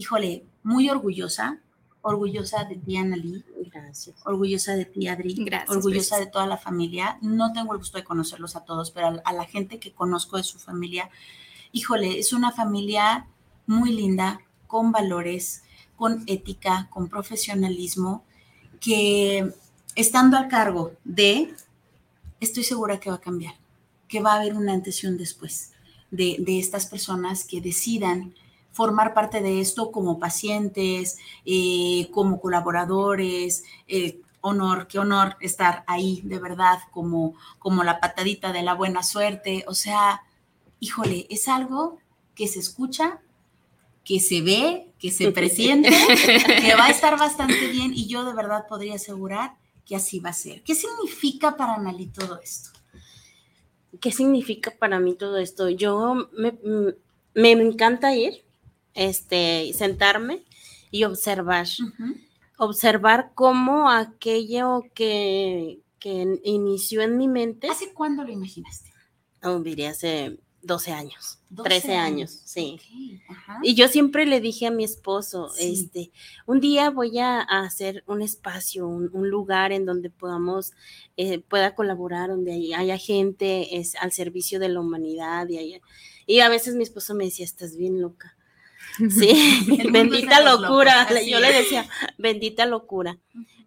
[0.00, 1.60] híjole, muy orgullosa
[2.02, 3.44] orgullosa de ti, Annalí.
[3.72, 4.16] Gracias.
[4.24, 5.34] Orgullosa de ti, Adri.
[5.44, 5.70] Gracias.
[5.70, 7.18] Orgullosa de toda la familia.
[7.20, 10.42] No tengo el gusto de conocerlos a todos, pero a, la gente que conozco de
[10.42, 11.10] su familia,
[11.72, 13.26] híjole, es una familia
[13.66, 15.62] muy linda, con valores,
[15.96, 18.24] con ética, con profesionalismo,
[18.80, 19.52] que
[19.94, 21.54] estando a cargo de,
[22.40, 23.54] estoy segura que va a cambiar,
[24.08, 25.72] que va a haber una antes y un después
[26.10, 28.34] de, estas personas que decidan
[28.72, 33.64] formar parte de esto como pacientes, eh, como colaboradores.
[33.88, 39.02] Eh, honor, qué honor estar ahí, de verdad, como, como la patadita de la buena
[39.02, 39.64] suerte.
[39.66, 40.22] O sea,
[40.78, 41.98] híjole, es algo
[42.34, 43.20] que se escucha,
[44.04, 48.34] que se ve, que se presiente, que va a estar bastante bien y yo de
[48.34, 49.54] verdad podría asegurar
[49.84, 50.62] que así va a ser.
[50.62, 52.70] ¿Qué significa para Nali todo esto?
[54.00, 55.68] ¿Qué significa para mí todo esto?
[55.68, 56.56] Yo me,
[57.34, 58.44] me encanta ir,
[58.94, 60.44] este, sentarme
[60.90, 61.66] y observar.
[62.58, 67.68] Observar cómo aquello que, que inició en mi mente.
[67.68, 68.92] ¿Hace cuándo lo imaginaste?
[69.42, 72.78] Oh, diría hace 12 años, 13 años, sí.
[73.62, 76.12] Y yo siempre le dije a mi esposo, este,
[76.46, 80.72] un día voy a, hacer un espacio, un, lugar en donde podamos,
[81.16, 85.80] eh, pueda colaborar, donde haya, gente es, al servicio de la humanidad y,
[86.26, 88.36] y a veces mi esposo me decía, estás bien loca.
[88.96, 91.08] Sí, bendita locura.
[91.24, 93.18] yo le decía, bendita locura.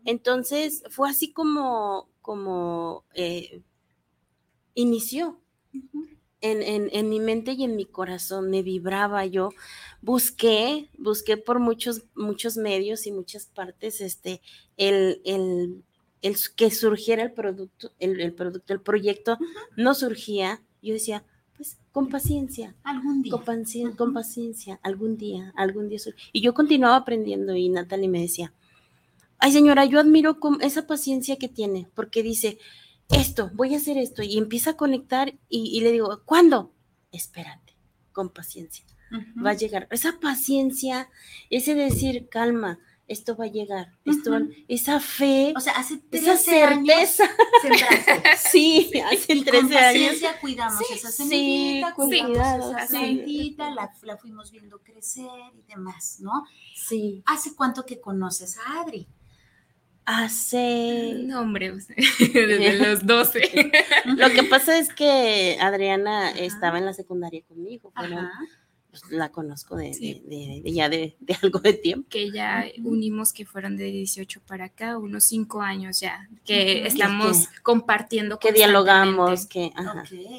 [0.06, 3.62] Entonces fue así como, como eh,
[4.74, 5.40] inició
[6.42, 9.50] en, mi mente y en mi corazón, me vibraba yo.
[10.02, 14.42] Busqué, busqué por muchos, muchos medios y muchas partes este,
[14.76, 15.84] el, el,
[16.22, 19.38] el que surgiera el producto, el, producto, el proyecto
[19.78, 20.62] no surgía.
[20.82, 21.24] Yo decía,
[21.56, 22.76] pues con paciencia.
[22.84, 23.32] Algún día.
[23.32, 26.00] Con, paciencia, algún día, algún día.
[26.32, 28.54] Y yo continuaba aprendiendo y Natalie me decía,
[29.40, 32.58] ay señora, yo admiro esa paciencia que tiene, porque dice,
[33.10, 36.72] esto, voy a hacer esto, y empieza a conectar y, le digo, ¿cuándo?
[37.12, 37.76] Espérate,
[38.12, 38.86] con paciencia.
[39.46, 39.88] Va a llegar.
[39.92, 41.08] Esa paciencia,
[41.52, 44.32] ese decir, calma, esto va a llegar, esto,
[44.68, 47.26] esa fe, o sea, hace esa certeza.
[48.38, 50.42] sí, hace 13 con paciencia años.
[50.42, 55.26] cuidamos esa semillita, sí, cuidamos esa semillita, la, la, fuimos viendo crecer
[55.58, 56.46] y demás, ¿no?
[56.76, 57.24] Sí.
[57.26, 59.08] ¿Hace cuánto que conoces a Adri?
[60.06, 61.14] Hace.
[61.24, 61.72] No, hombre,
[62.20, 63.72] desde los 12.
[64.06, 68.18] Lo que pasa es que Adriana estaba en la secundaria conmigo, pero
[68.94, 72.08] pues, la conozco de, ya de, algo de tiempo.
[72.12, 77.48] Que ya unimos que fueron de 18 para acá, unos 5 años ya, que estamos
[77.64, 78.38] compartiendo.
[78.38, 79.74] Que dialogamos, que...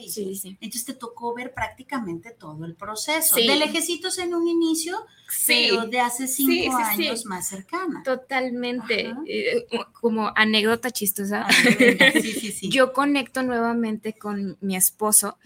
[0.08, 0.56] Sí, sí.
[0.60, 3.34] Entonces te tocó ver prácticamente todo el proceso.
[3.34, 5.04] De lejecitos en un inicio,
[5.48, 8.04] pero de hace 5 años más cercana.
[8.04, 9.14] Totalmente.
[9.26, 9.66] Eh,
[10.00, 11.44] como anécdota chistosa.
[12.62, 15.38] Yo conecto nuevamente con mi esposo,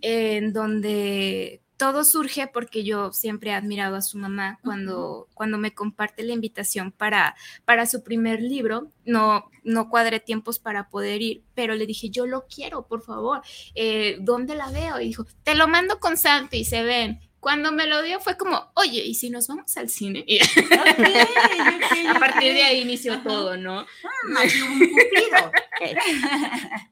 [0.00, 5.72] en donde todo surge porque yo siempre he admirado a su mamá cuando, cuando me
[5.72, 8.90] comparte la invitación para, para su primer libro.
[9.04, 13.42] No, no cuadré tiempos para poder ir, pero le dije, yo lo quiero, por favor.
[13.76, 15.00] Eh, ¿Dónde la veo?
[15.00, 17.20] Y dijo, te lo mando con Santi y se ven.
[17.38, 20.26] Cuando me lo dio fue como, oye, ¿y si nos vamos al cine?
[22.08, 23.78] a partir de ahí inició todo, ¿no?
[23.80, 23.86] Ah,
[24.26, 24.40] un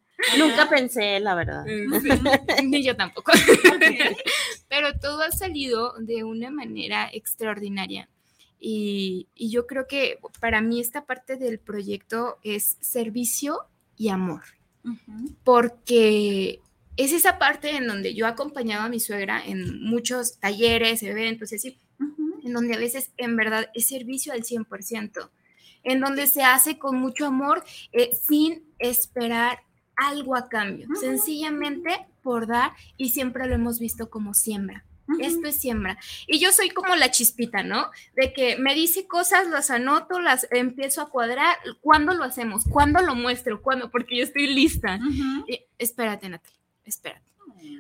[0.39, 1.65] Nunca pensé, la verdad.
[2.65, 3.33] Ni yo tampoco.
[4.69, 8.09] Pero todo ha salido de una manera extraordinaria.
[8.59, 13.61] Y, yo creo que para mí esta parte del proyecto es servicio
[13.97, 14.43] y amor.
[15.45, 16.61] Porque
[16.97, 21.79] es esa parte en donde yo acompañaba a mi suegra en muchos talleres, eventos, así,
[22.45, 25.31] en donde a veces en verdad es servicio al 100%,
[25.83, 29.66] en donde se hace con mucho amor, eh, sin esperar
[29.97, 34.85] algo a cambio, sencillamente por dar y siempre lo hemos visto como siembra.
[35.21, 35.99] Esto es siembra.
[36.27, 37.91] Y yo soy como la chispita, ¿no?
[38.17, 41.57] De que me dice cosas, las anoto, las empiezo a cuadrar.
[41.81, 42.65] ¿Cuándo lo hacemos?
[42.69, 43.63] ¿Cuándo lo muestro?
[43.63, 43.91] ¿Cuándo?
[43.91, 44.99] Porque yo estoy lista.
[45.79, 47.37] espérate, Natalie, espérate.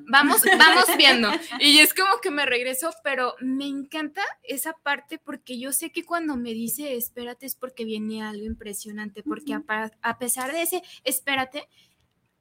[0.08, 1.30] Vamos, vamos viendo.
[1.58, 6.04] Y es como que me regreso, pero me encanta esa parte porque yo sé que
[6.04, 11.68] cuando me dice espérate es porque viene algo impresionante, porque a pesar de ese espérate,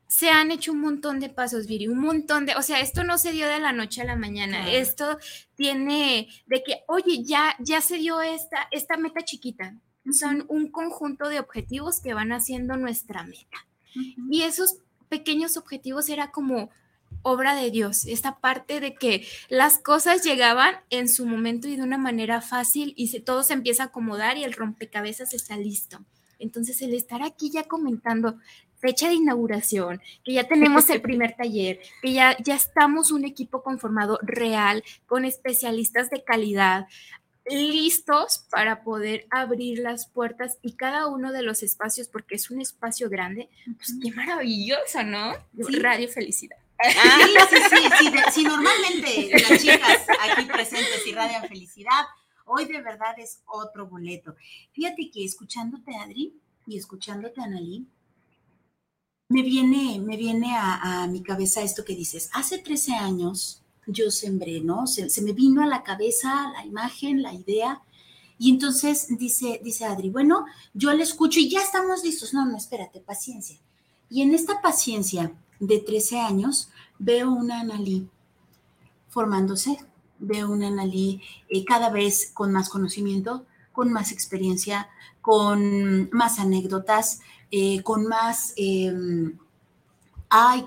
[0.08, 3.18] se han hecho un montón de pasos, Viri, un montón de, o sea, esto no
[3.18, 5.18] se dio de la noche a la mañana, esto
[5.56, 9.76] tiene de que, oye, ya, ya se dio esta, esta meta chiquita,
[10.12, 13.68] son un conjunto de objetivos que van haciendo nuestra meta.
[14.30, 14.78] Y esos
[15.10, 16.70] pequeños objetivos era como
[17.22, 21.82] obra de Dios, esta parte de que las cosas llegaban en su momento y de
[21.82, 26.06] una manera fácil y se, todo se empieza a acomodar y el rompecabezas está listo.
[26.38, 28.38] Entonces, el estar aquí ya comentando
[28.86, 33.64] fecha de inauguración, que ya tenemos el primer taller, que ya, ya estamos un equipo
[33.64, 36.88] conformado real, con especialistas de calidad,
[37.48, 42.62] listos para poder abrir las puertas y cada uno de los espacios, porque es un
[42.62, 45.34] espacio grande, pues qué maravilloso, ¿no?
[45.82, 46.58] Radio Felicidad.
[46.78, 52.06] Ah, sí, sí, sí, sí, normalmente las chicas aquí presentes irradian felicidad,
[52.46, 54.36] hoy de verdad es otro boleto.
[54.74, 56.36] Fíjate que escuchándote, Adri,
[56.68, 57.88] y escuchándote, Analí,
[59.28, 62.30] me viene, me viene a, mi cabeza esto que dices.
[62.34, 64.88] Hace 13 años yo sembré, ¿no?
[64.88, 67.82] Se, me vino a la cabeza la imagen, la idea.
[68.38, 72.34] Y entonces dice, dice Adri, bueno, yo le escucho y ya estamos listos.
[72.34, 73.58] No, no, espérate, paciencia.
[74.10, 78.08] Y en esta paciencia de 13 años veo una Analí
[79.10, 79.78] formándose,
[80.20, 84.90] veo una Analí eh, cada vez con más conocimiento, con más experiencia,
[85.22, 87.22] con más anécdotas,
[87.58, 88.54] eh, con más...
[88.58, 89.38] Em,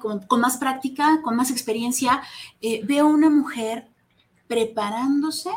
[0.01, 2.23] con, más práctica, con más experiencia,
[2.63, 3.91] eh, veo una mujer
[4.47, 5.51] preparándose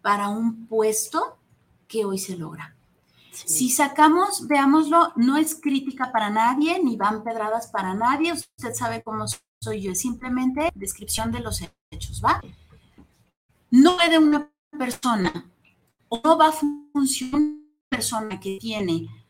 [0.00, 1.36] para un puesto
[1.86, 2.74] que hoy se logra.
[3.32, 9.02] Si sacamos, veámoslo, no es crítica para nadie, ni van pedradas para nadie, usted sabe
[9.02, 9.26] cómo
[9.60, 12.40] soy yo, es simplemente descripción de los hechos, ¿va?
[13.70, 15.44] No puede una persona
[16.08, 16.52] o no va a
[16.92, 19.23] funcionar una persona que tiene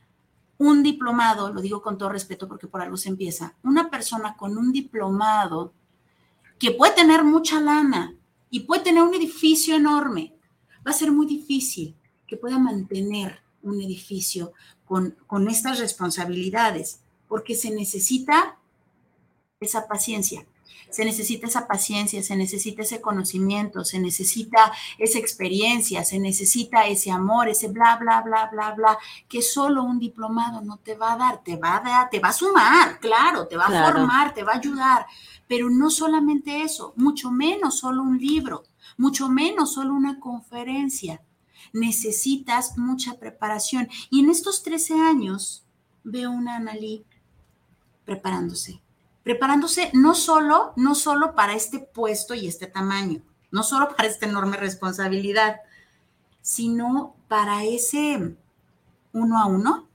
[0.58, 4.56] un diplomado, lo digo con todo respeto porque por algo se empieza, una persona con
[4.56, 5.72] un diplomado
[6.58, 8.16] que puede tener mucha lana
[8.50, 10.34] y puede tener un edificio enorme,
[10.86, 14.52] va a ser muy difícil que pueda mantener un edificio
[14.84, 18.58] con, con estas responsabilidades, porque se necesita
[19.60, 20.46] esa paciencia.
[20.90, 27.10] Se necesita esa paciencia, se necesita ese conocimiento, se necesita esa experiencia, se necesita ese
[27.10, 28.98] amor, ese bla, bla, bla, bla, bla,
[29.28, 32.28] que solo un diplomado no te va a dar, te va a dar, te va
[32.28, 35.06] a sumar, claro, te va a formar, te va a ayudar,
[35.48, 38.64] pero no solamente eso, mucho menos solo un libro,
[38.96, 41.22] mucho menos solo una conferencia.
[41.72, 43.88] Necesitas mucha preparación.
[44.10, 45.64] Y en estos 13 años
[46.04, 47.04] veo una Analí
[48.04, 48.82] preparándose,
[49.24, 54.26] preparándose no solo, no solo para este puesto y este tamaño, no solo para esta
[54.26, 55.56] enorme responsabilidad,
[56.40, 58.36] sino para ese
[59.12, 59.88] uno a uno,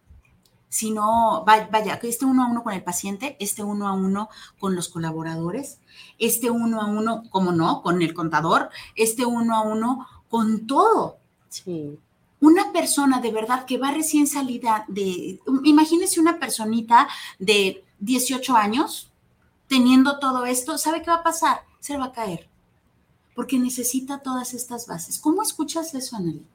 [0.67, 4.89] sino, vaya, este uno a uno con el paciente, este uno a uno con los
[4.89, 5.79] colaboradores,
[6.17, 11.17] este uno a uno, como no, con el contador, este uno a uno con todo.
[11.49, 11.99] Sí.
[12.39, 19.08] Una persona de verdad que va recién salida de, imagínese una personita de 18 años,
[19.69, 21.61] teniendo todo esto, ¿sabe qué va a pasar?
[21.79, 22.49] Se va a caer,
[23.35, 25.19] porque necesita todas estas bases.
[25.19, 26.45] ¿Cómo escuchas eso, Anneli?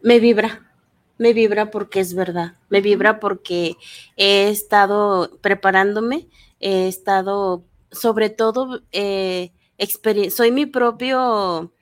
[0.00, 0.72] Me vibra,
[1.18, 3.76] me vibra porque es verdad, me vibra porque
[4.16, 6.28] he estado preparándome,
[6.60, 9.52] he estado, sobre todo, eh,
[10.30, 11.74] soy mi propio,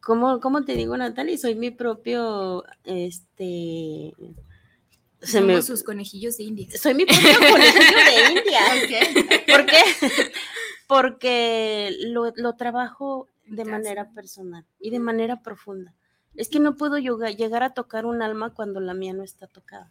[0.00, 1.36] ¿cómo, ¿cómo te digo, Natalie?
[1.36, 4.14] Soy mi propio, este,
[5.20, 5.60] se me...
[5.62, 6.68] sus conejillos de India.
[6.78, 8.60] Soy mi propio conejillo de India.
[9.46, 9.82] ¿Por qué?
[10.86, 15.94] Porque lo, trabajo de manera personal y de manera profunda.
[16.34, 19.88] Es que no puedo llegar a tocar un alma cuando la mía no está tocada.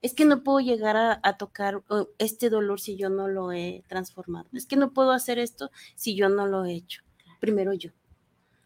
[0.00, 1.82] Es que no puedo llegar a, tocar
[2.18, 4.48] este dolor si yo no lo he transformado.
[4.52, 7.02] Es que no puedo hacer esto si yo no lo he hecho.
[7.40, 7.90] Primero yo.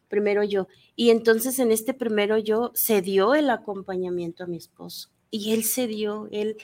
[0.08, 0.68] Primero yo.
[0.96, 5.64] Y entonces en este primero yo se dio el acompañamiento a mi esposo y él
[5.64, 6.56] se dio, él,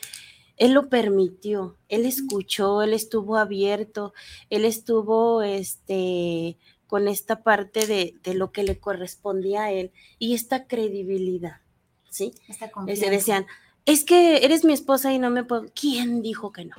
[0.56, 4.12] él lo permitió, él escuchó, él estuvo abierto,
[4.50, 10.66] él estuvo este, con esta parte de, lo que le correspondía a él y esta
[10.66, 11.60] credibilidad,
[12.10, 12.32] ¿sí?
[12.94, 13.46] Se decían,
[13.84, 15.66] es que eres mi esposa y no me puedo.
[15.74, 16.76] ¿Quién dijo que no?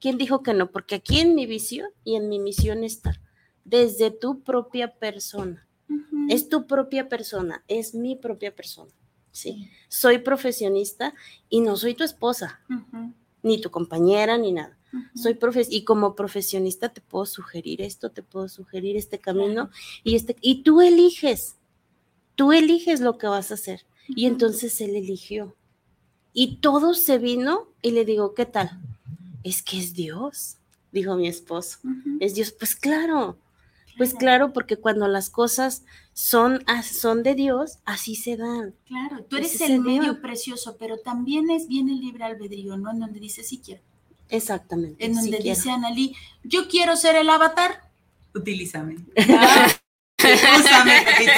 [0.00, 0.70] ¿Quién dijo que no?
[0.70, 3.20] Porque aquí en mi visión y en mi misión está,
[3.64, 5.66] desde tu propia persona.
[6.28, 8.92] Es tu propia persona, es mi propia persona.
[9.36, 9.70] ¿Sí?
[9.88, 11.14] Soy profesionista
[11.48, 12.60] y no soy tu esposa,
[13.42, 14.76] ni tu compañera, ni nada.
[15.14, 19.70] Soy profes y como profesionista te puedo sugerir esto, te puedo sugerir este camino
[20.02, 21.56] y este y tú eliges.
[22.34, 23.84] Tú eliges lo que vas a hacer.
[24.08, 25.54] Y entonces él eligió.
[26.32, 28.80] Y todo se vino y le digo, ¿qué tal?
[29.42, 30.56] Es que es Dios,
[30.92, 31.78] dijo mi esposo.
[32.20, 33.38] Es Dios, pues claro.
[33.96, 38.74] Pues claro, porque cuando las cosas son, son de Dios, así se dan.
[38.86, 42.90] Claro, tú eres el medio precioso, pero también es bien el libre albedrío, ¿no?
[42.90, 43.80] En donde dice sí quiero.
[44.28, 45.04] Exactamente.
[45.04, 47.90] En donde dice Analí, yo quiero ser el avatar,
[48.34, 48.96] utilízame.
[50.18, 51.32] úsame, Pepito,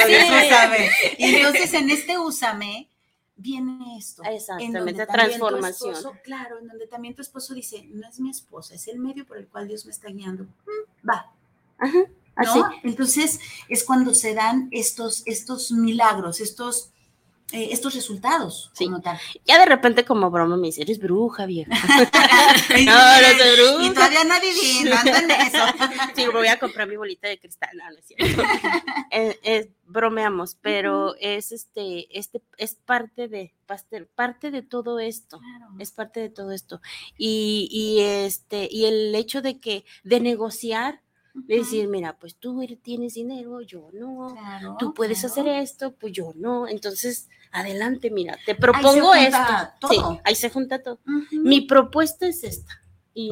[0.46, 0.90] úsame.
[1.18, 2.88] Y entonces en este úsame,
[3.36, 4.22] viene esto.
[4.24, 5.94] Exactamente, transformación.
[6.24, 9.38] claro, en donde también tu esposo dice, no es mi esposa, es el medio por
[9.38, 10.44] el cual Dios me está guiando.
[10.44, 11.32] Mm, va.
[11.78, 11.98] Ajá,
[12.38, 12.60] así.
[12.82, 16.92] Entonces es cuando se dan estos, estos milagros, estos
[17.50, 18.70] eh, estos resultados.
[18.74, 18.90] Sí.
[19.46, 21.70] Ya de repente como broma me dice, eres bruja, vieja.
[22.84, 23.86] no, no soy bruja.
[23.86, 25.64] Y todavía no adivino, en eso.
[26.14, 28.42] sí, voy a comprar mi bolita de cristal, no, no es cierto.
[29.10, 33.54] Eh, bromeamos, pero es este, este, es parte de,
[34.14, 35.40] parte de todo esto,
[35.78, 36.82] es parte de todo esto.
[37.16, 41.00] Y, y este, y el hecho de que, de negociar,
[41.34, 44.34] decir, mira, pues tú tienes dinero, yo no,
[44.78, 46.66] tú puedes hacer esto, pues yo no.
[46.68, 49.38] Entonces, adelante, mira, te propongo esto.
[49.88, 50.98] Sí, ahí se junta todo.
[51.30, 52.82] Mi propuesta es esta.
[53.14, 53.30] Y,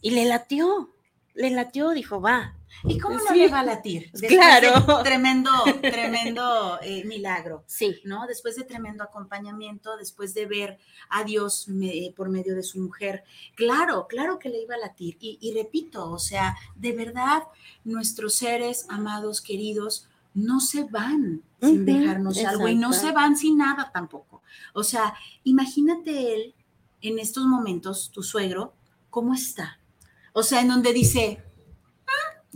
[0.00, 0.90] y le latió,
[1.34, 4.10] le latió, dijo, va, ¿Y cómo no le va a latir?
[4.28, 5.02] claro.
[5.02, 5.50] tremendo,
[5.80, 7.64] tremendo eh, milagro.
[7.66, 8.00] Sí.
[8.04, 8.26] ¿No?
[8.26, 11.66] Después de tremendo acompañamiento, después de ver a Dios
[12.14, 13.24] por medio de su mujer.
[13.54, 15.16] Claro, claro que le iba a latir.
[15.20, 17.42] Y, repito, o sea, de verdad,
[17.84, 23.58] nuestros seres amados, queridos, no se van sin dejarnos algo y no se van sin
[23.58, 24.42] nada tampoco.
[24.74, 25.14] O sea,
[25.44, 26.54] imagínate él
[27.00, 28.74] en estos momentos, tu suegro,
[29.10, 29.80] ¿cómo está?
[30.32, 31.42] O sea, en donde dice,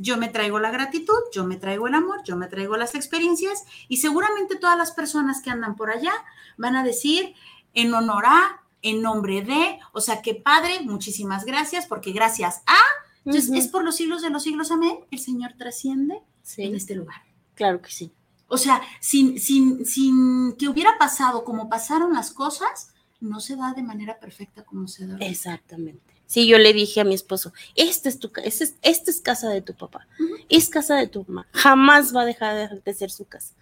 [0.00, 3.64] yo me traigo la gratitud, yo me traigo el amor, yo me traigo las experiencias
[3.88, 6.12] y seguramente todas las personas que andan por allá
[6.56, 7.34] van a decir
[7.74, 12.78] en honor a, en nombre de, o sea, que padre, muchísimas gracias, porque gracias a,
[13.26, 16.22] entonces es por los siglos de los siglos, amén, el Señor trasciende
[16.56, 17.22] en este lugar.
[17.54, 18.12] Claro que sí.
[18.48, 23.74] O sea, sin, sin, sin que hubiera pasado como pasaron las cosas, no se da
[23.74, 25.18] de manera perfecta como se da.
[25.18, 26.09] Exactamente.
[26.30, 29.48] Sí, yo le dije a mi esposo, esta es, tu, esta es, esta es casa
[29.48, 30.06] de tu papá,
[30.48, 33.56] es casa de tu mamá, jamás va a dejar de ser su casa.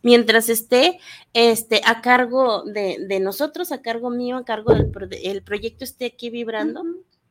[0.00, 1.00] Mientras esté
[1.34, 4.90] este, a cargo de, de nosotros, a cargo mío, a cargo del
[5.22, 6.82] el proyecto esté aquí vibrando,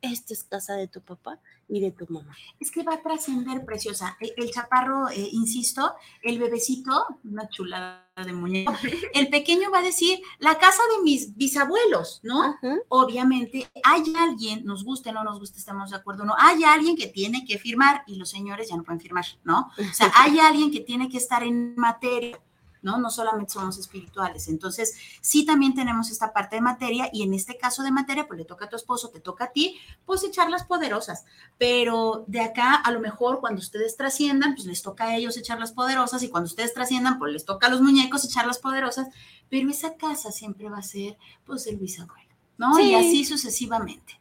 [0.03, 2.35] esta es casa de tu papá y de tu mamá.
[2.59, 4.17] Es que va a trascender, preciosa.
[4.19, 8.73] El, chaparro, eh, insisto, el bebecito, una chulada de muñeco,
[9.13, 12.57] el pequeño va a decir, la casa de mis bisabuelos, ¿no?
[12.89, 16.95] Obviamente hay alguien, nos guste o no nos guste, estamos de acuerdo, no, hay alguien
[16.95, 19.71] que tiene que firmar y los señores ya no pueden firmar, ¿no?
[19.77, 22.39] O sea, hay alguien que tiene que estar en materia
[22.83, 22.99] ¿no?
[22.99, 24.47] No solamente somos espirituales.
[24.47, 28.37] Entonces, sí también tenemos esta parte de materia y en este caso de materia, pues
[28.37, 31.25] le toca a tu esposo, te toca a ti, pues echar las poderosas.
[31.57, 35.59] Pero de acá, a lo mejor cuando ustedes trasciendan, pues les toca a ellos echar
[35.59, 39.07] las poderosas y cuando ustedes trasciendan, pues les toca a los muñecos echar las poderosas.
[39.49, 42.79] Pero esa casa siempre va a ser, pues, el bisabuelo, ¿no?
[42.79, 44.19] Y así sucesivamente.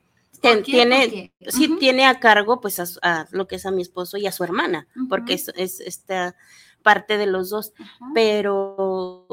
[0.64, 4.32] Tiene, sí tiene a cargo pues a, lo que es a mi esposo y a
[4.32, 6.34] su hermana, porque es, es esta
[6.82, 7.72] parte de los dos,
[8.14, 9.26] pero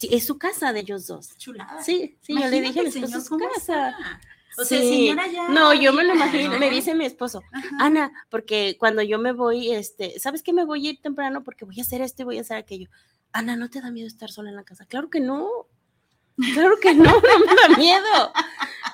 [0.00, 1.36] es su casa de ellos dos.
[1.36, 1.82] Chulada.
[1.82, 3.96] Sí, sí, yo le dije a mi esposo, es su casa.
[4.58, 5.48] O sea, señora ya.
[5.48, 7.42] No, yo me lo imagino, me dice mi esposo,
[7.78, 10.52] Ana, porque cuando yo me voy, este, ¿sabes qué?
[10.52, 12.88] Me voy a ir temprano porque voy a hacer esto y voy a hacer aquello.
[13.32, 14.84] Ana, ¿no te da miedo estar sola en la casa?
[14.84, 15.48] Claro que no.
[16.52, 18.32] Claro que no, no me da miedo.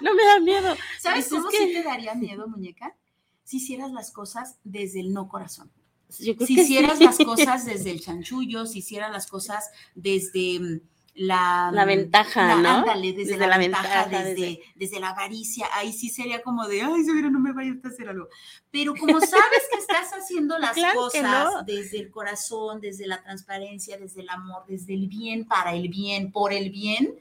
[0.00, 0.76] No me da miedo.
[1.00, 2.94] ¿Sabes cómo sí te daría miedo, muñeca?
[3.42, 5.72] Si hicieras las cosas desde el no corazón
[6.08, 10.80] si hicieras las cosas desde el chanchullo, si hicieras las cosas desde
[11.18, 12.84] la, la ventaja, ¿no?
[12.94, 17.40] desde, la, ventaja, desde, desde, la avaricia, ahí sí sería como de, ay, seguro no
[17.40, 18.28] me vayas a hacer algo.
[18.70, 24.22] Pero como sabes que estás haciendo las cosas desde el corazón, desde la transparencia, desde
[24.22, 27.18] el amor, desde el bien, para el bien, por el bien,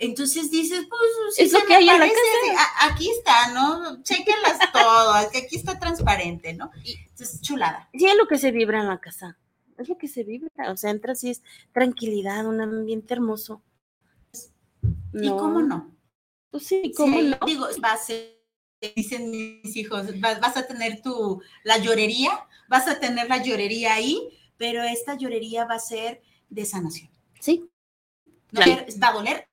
[0.00, 2.90] entonces dices, pues, si es lo que hay en la casa.
[2.90, 4.02] aquí está, ¿no?
[4.02, 6.70] Chequenlas todo, aquí está transparente, ¿no?
[6.84, 7.90] Entonces, chulada.
[7.92, 9.38] Sí, es lo que se vibra en la casa,
[9.76, 11.42] es lo que se vibra, o sea, entras y es
[11.72, 13.62] tranquilidad, un ambiente hermoso.
[15.12, 15.94] ¿Y cómo no?
[16.50, 17.38] Pues sí, ¿cómo no?
[17.44, 18.40] Digo, va a ser,
[18.96, 23.92] dicen mis hijos, vas, vas a tener tu, la llorería, vas a tener la llorería
[23.94, 27.10] ahí, pero esta llorería va a ser de sanación.
[27.38, 27.68] Sí.
[28.56, 29.49] va a doler,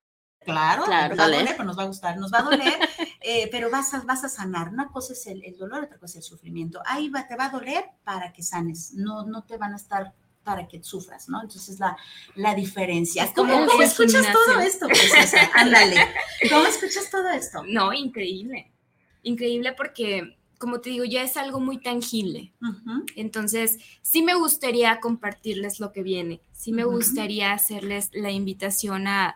[0.47, 2.73] Claro, claro nos va a doler, pero nos va a gustar, nos va a doler,
[3.21, 4.69] eh, pero vas a, vas a sanar.
[4.69, 6.81] Una cosa es el, dolor, otra cosa es el sufrimiento.
[6.85, 10.13] Ahí va, te va a doler para que sanes, no, no te van a estar
[10.43, 11.41] para que sufras, ¿no?
[11.41, 11.97] Entonces la,
[12.35, 13.29] la diferencia.
[13.35, 14.87] ¿Cómo, ¿cómo escuchas todo esto?
[14.87, 15.97] Pues, ándale.
[16.49, 17.63] ¿Cómo escuchas todo esto?
[17.67, 18.71] No, increíble.
[19.23, 22.53] Increíble porque como te digo, ya es algo muy tangible.
[23.15, 26.41] Entonces, sí me gustaría compartirles lo que viene.
[26.51, 29.35] Sí me gustaría hacerles la invitación a,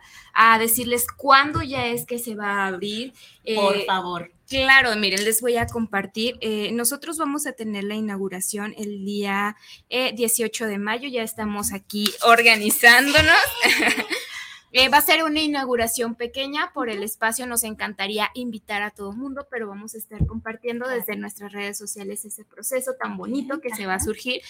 [0.58, 3.12] decirles cuándo ya es que se va a abrir.
[3.54, 4.32] Por eh, favor.
[4.48, 6.36] Claro, miren, les voy a compartir.
[6.40, 9.56] Eh, nosotros vamos a tener la inauguración el día
[9.88, 11.08] 18 eh, de mayo.
[11.08, 13.36] Ya estamos aquí organizándonos.
[14.72, 17.46] Eh, va a ser una inauguración pequeña por el espacio.
[17.46, 21.76] Nos encantaría invitar a todo el mundo, pero vamos a estar compartiendo desde nuestras redes
[21.76, 24.40] sociales ese proceso tan bonito que se va a surgir.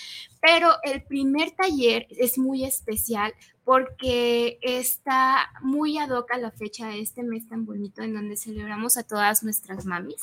[0.41, 6.89] Pero el primer taller es muy especial porque está muy ad hoc a la fecha
[6.89, 10.23] de este mes tan bonito en donde celebramos a todas nuestras mamis.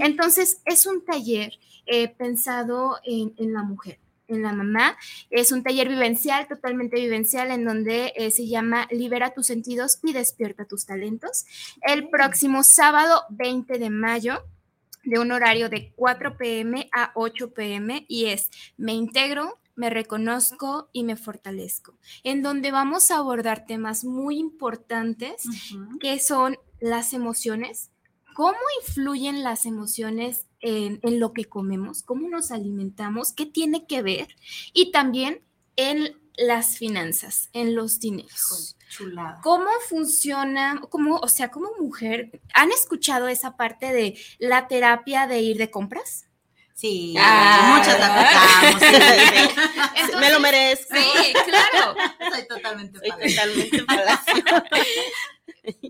[0.00, 1.52] Entonces, es un taller
[1.86, 3.98] eh, pensado en, la mujer
[4.30, 4.96] en la mamá.
[5.30, 10.12] Es un taller vivencial, totalmente vivencial, en donde eh, se llama Libera tus sentidos y
[10.12, 11.44] despierta tus talentos.
[11.82, 14.42] El próximo sábado 20 de mayo
[15.04, 20.90] de un horario de 4 pm a 8 pm y es Me integro, me reconozco
[20.92, 25.44] y me fortalezco, en donde vamos a abordar temas muy importantes
[26.00, 27.89] que son las emociones,
[28.40, 34.28] cómo influyen las emociones en, lo que comemos, cómo nos alimentamos, qué tiene que ver
[34.72, 35.44] y también
[35.76, 38.78] en las finanzas, en los dineros.
[38.88, 39.40] Chulada.
[39.42, 45.40] ¿Cómo funciona, cómo, o sea, como mujer, ¿han escuchado esa parte de la terapia de
[45.40, 46.24] ir de compras?
[46.72, 48.16] Sí, ah, muchas la
[50.06, 50.96] Sí, me lo merezco.
[50.96, 51.94] Sí, claro.
[52.18, 53.84] Estoy totalmente Totalmente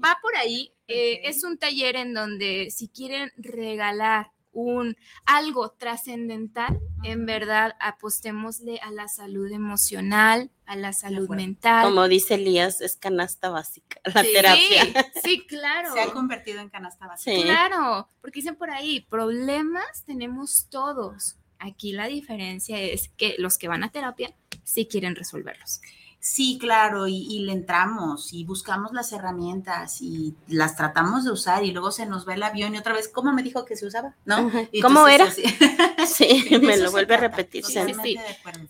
[0.05, 0.75] Va por ahí.
[0.91, 8.81] Eh, es un taller en donde si quieren regalar un algo trascendental, en verdad apostémosle
[8.81, 11.85] a la salud emocional, a la salud mental.
[11.85, 15.11] Como dice Elías, es canasta básica, la terapia.
[15.23, 15.93] Sí, claro.
[15.93, 17.43] Se ha convertido en canasta básica.
[17.43, 21.37] Claro, porque dicen por ahí, problemas tenemos todos.
[21.59, 24.35] Aquí la diferencia es que los que van a terapia
[24.65, 25.81] sí quieren resolverlos.
[26.23, 31.73] Sí, claro, y, le entramos y buscamos las herramientas y las tratamos de usar y
[31.73, 34.15] luego se nos va el avión y otra vez, ¿cómo me dijo que se usaba?
[34.27, 34.51] ¿No?
[34.83, 35.27] ¿Cómo era?
[36.07, 37.65] Sí, me lo vuelve a repetir.
[37.65, 37.95] Sí, sí,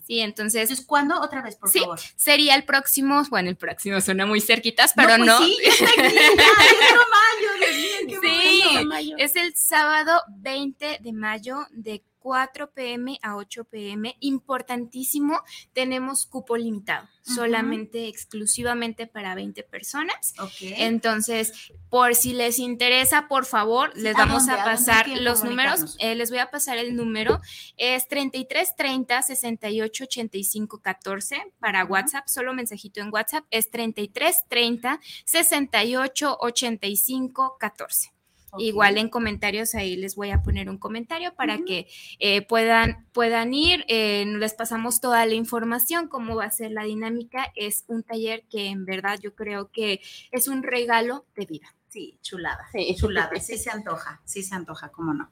[0.05, 0.19] sí.
[0.19, 0.61] entonces.
[0.61, 1.19] Entonces, ¿cuándo?
[1.21, 1.99] Otra vez, por sí, favor.
[2.15, 5.25] Sería el próximo, bueno, el próximo suena muy cerquitas, pero no.
[5.25, 5.37] no.
[5.39, 5.81] Pues sí, es
[8.85, 14.15] mayo, sí, es el sábado 20 de mayo de 4 pm a 8 pm.
[14.19, 15.41] Importantísimo,
[15.73, 20.33] tenemos cupo limitado, solamente exclusivamente para 20 personas.
[20.61, 25.95] Entonces, por si les interesa, por favor, les vamos a, pasar los números.
[25.99, 27.41] Eh, les voy a pasar el número.
[27.77, 33.45] Es 33 30 68 85 14 para WhatsApp, solo mensajito en WhatsApp.
[33.49, 38.20] Es 33 30 68 85 14.
[38.57, 41.87] Igual en comentarios ahí les voy a poner un comentario para que
[42.19, 43.85] eh, puedan, puedan ir.
[43.87, 47.51] Eh, les pasamos toda la información, cómo va a ser la dinámica.
[47.55, 51.75] Es un taller que en verdad yo creo que es un regalo de vida.
[51.91, 52.67] Sí, chulada.
[52.71, 53.37] Sí, chulada.
[53.39, 55.29] Sí se antoja, sí se antoja, cómo no.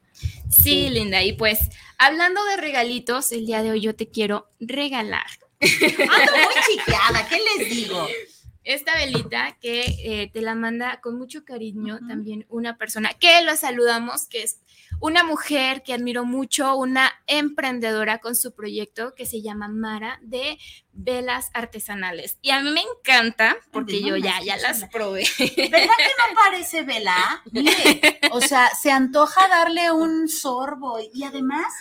[0.49, 1.23] Sí, linda.
[1.23, 5.25] Y pues, hablando de regalitos, el día de hoy yo te quiero regalar.
[5.61, 8.05] Ando muy chiqueada, ¿qué les digo?
[8.69, 13.55] Esta velita que eh, te la manda con mucho cariño también una persona que lo
[13.55, 14.59] saludamos, que es
[14.99, 20.59] una mujer que admiro mucho, una emprendedora con su proyecto que se llama Mara de
[20.91, 22.37] velas artesanales.
[22.43, 25.23] Y a mí me encanta porque yo ya, ya las probé.
[25.39, 27.41] ¿Verdad que no parece vela?
[27.51, 31.73] Mire, o sea, se antoja darle un sorbo y además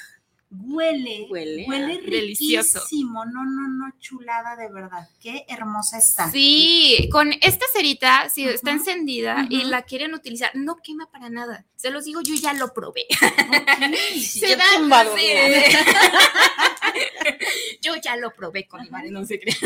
[0.51, 3.26] Huele, huele, huele riquísimo.
[3.26, 5.07] No, no, no, chulada de verdad.
[5.20, 6.30] Qué hermosa está.
[6.30, 11.66] Sí, con esta cerita, si está encendida y la quieren utilizar, no quema para nada.
[11.76, 13.07] Se los digo, yo ya lo probé.
[14.20, 14.64] Se da
[17.80, 19.57] Yo ya lo probé con Iván, no se cree.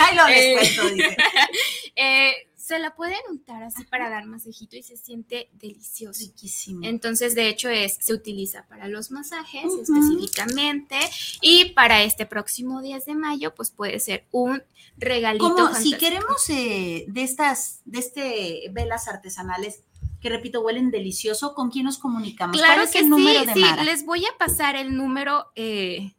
[0.00, 1.16] Ay, lo descuento, dice.
[2.76, 6.20] Se la pueden untar así para dar masajito y se siente delicioso.
[6.20, 6.80] Riquísimo.
[6.82, 10.96] Entonces, de hecho, es, se utiliza para los masajes específicamente
[11.40, 14.62] y para este próximo 10 de mayo, pues puede ser un
[14.98, 15.54] regalito.
[15.54, 19.80] Como si queremos eh, de estas, de este velas artesanales,
[20.20, 22.58] que repito, huelen delicioso, ¿con quién nos comunicamos?
[22.58, 23.10] Claro que sí,
[23.54, 26.14] sí, les voy a pasar el número eh,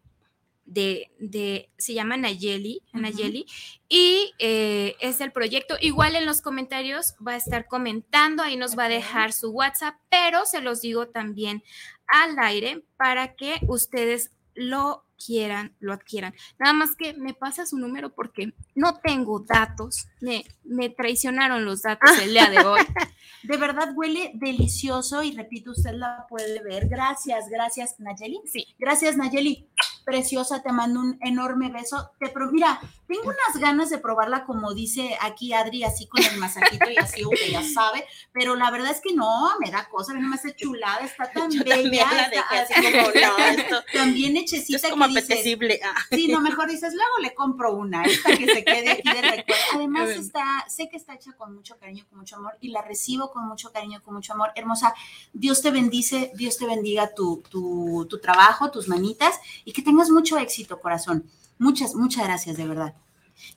[0.68, 3.46] de, de, se llama Nayeli, Nayeli,
[3.90, 5.76] y eh, es el proyecto.
[5.80, 9.96] Igual en los comentarios va a estar comentando, ahí nos va a dejar su WhatsApp,
[10.10, 11.64] pero se los digo también
[12.08, 16.34] al aire para que ustedes lo quieran, lo adquieran.
[16.60, 21.82] Nada más que me pasa su número porque no tengo datos, me, me traicionaron los
[21.82, 22.82] datos el día de hoy.
[23.44, 26.90] De verdad huele delicioso y repito, usted la puede ver.
[26.90, 28.42] Gracias, gracias Nayeli.
[28.52, 28.66] Sí.
[28.78, 29.70] Gracias Nayeli
[30.08, 32.12] preciosa, te mando un enorme beso.
[32.18, 36.38] Te pro mira, tengo unas ganas de probarla como dice aquí Adri, así con el
[36.38, 39.28] masajito y así, que ya sabe, pero la verdad es que no,
[39.60, 44.88] me da cosa, me hace chulada, está tan bella, está, también hechecita.
[44.88, 45.78] Es como apetecible.
[45.84, 45.94] Ah.
[46.10, 49.64] Sí, no, mejor dices, luego le compro una, esta que se quede aquí de recuerdo.
[49.76, 53.34] Además está, sé que está hecha con mucho cariño, con mucho amor y la recibo
[53.34, 54.52] con mucho cariño, con mucho amor.
[54.56, 54.94] Hermosa,
[55.34, 59.97] Dios te bendice, Dios te bendiga tu, tu, tu trabajo, tus manitas y que tengas
[60.10, 61.26] mucho éxito, corazón.
[61.58, 62.94] Muchas, muchas gracias, de verdad.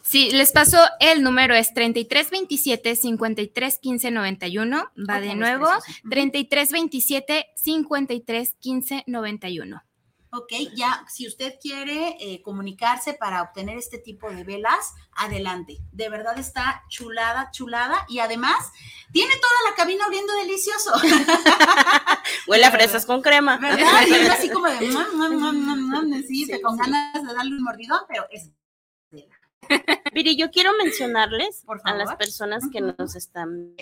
[0.03, 4.91] Sí, les paso el número, es 3327 531591.
[5.09, 5.69] Va de nuevo,
[6.11, 9.83] 3327 531591.
[10.33, 15.79] Ok, ya, si usted quiere eh, comunicarse para obtener este tipo de velas, adelante.
[15.91, 18.07] De verdad está chulada, chulada.
[18.09, 18.71] Y además,
[19.13, 20.93] tiene toda la cabina oliendo delicioso.
[22.47, 23.57] Huele a fresas con crema.
[23.57, 24.07] ¿Verdad?
[24.07, 24.79] Y es así como de,
[26.29, 28.51] sí, con ganas de darle un mordidón, pero es
[30.15, 33.75] Viri, yo quiero mencionarles a las personas que nos están.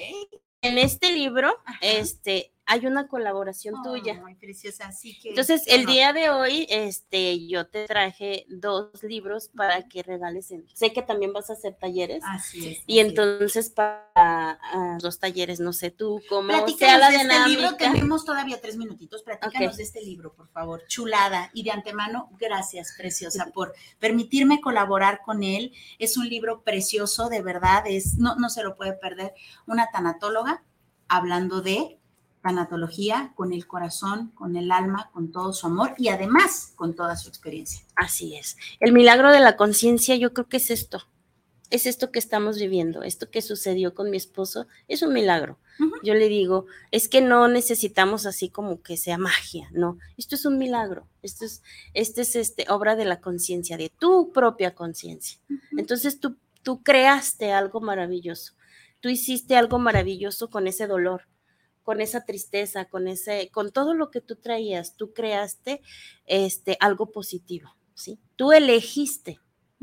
[0.60, 4.22] En este libro, este, hay una colaboración tuya.
[4.38, 9.88] preciosa, así que, Entonces, el día de hoy, este, yo te traje dos libros para
[9.88, 10.52] que regales.
[10.74, 12.22] sé que también vas a hacer talleres.
[12.26, 12.82] Así es.
[12.86, 14.58] Y entonces, para
[15.02, 19.22] los talleres, no sé tú, cómo sea la de este libro, tenemos todavía tres minutitos.
[19.22, 20.82] Platícanos de este libro, por favor.
[20.88, 21.50] Chulada.
[21.54, 25.72] Y de antemano, gracias, preciosa, por permitirme colaborar con él.
[25.98, 27.84] Es un libro precioso, de verdad.
[27.86, 29.32] Es, no, no se lo puede perder.
[29.66, 30.62] Una tanatóloga
[31.08, 31.97] hablando de
[32.48, 37.14] tanatología con el corazón, con el alma, con todo su amor y además con toda
[37.14, 37.82] su experiencia.
[37.94, 38.56] Así es.
[38.80, 41.02] El milagro de la conciencia yo creo que es esto.
[41.68, 45.58] Es esto que estamos viviendo, esto que sucedió con mi esposo, es un milagro.
[46.02, 50.44] Yo le digo, es que no necesitamos así como que sea magia, no, esto es
[50.46, 55.38] un milagro, esto es, este es este, obra de la conciencia, de tu propia conciencia.
[55.76, 58.54] Entonces tú, tú creaste algo maravilloso,
[59.00, 61.28] tú hiciste algo maravilloso con ese dolor,
[61.88, 65.80] con esa tristeza, con ese, con todo lo que tú traías, tú creaste
[66.26, 68.18] este algo positivo, ¿sí?
[68.36, 69.40] Tú elegiste,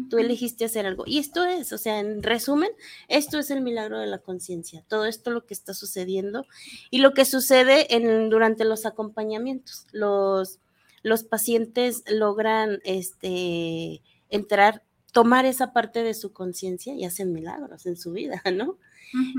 [0.08, 1.06] tú elegiste hacer algo.
[1.08, 2.70] Y esto es, o sea, en resumen,
[3.08, 6.46] esto es el milagro de la conciencia, todo esto lo que está sucediendo
[6.92, 9.88] y lo que sucede en, durante los acompañamientos.
[9.92, 10.60] Los,
[11.02, 14.84] los pacientes logran este, entrar,
[15.16, 18.78] tomar esa parte de su conciencia y hacen milagros en su vida, ¿no?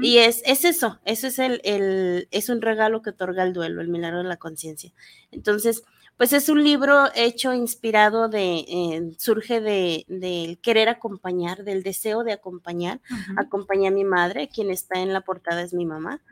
[0.00, 3.82] Y es, es eso, eso es el, el, es un regalo que otorga el duelo,
[3.82, 4.94] el milagro de la conciencia.
[5.32, 5.84] Entonces,
[6.16, 12.24] pues es un libro hecho, inspirado de, eh, surge del de querer acompañar, del deseo
[12.24, 13.02] de acompañar.
[13.36, 16.22] Acompañé a mi madre, quien está en la portada es mi mamá.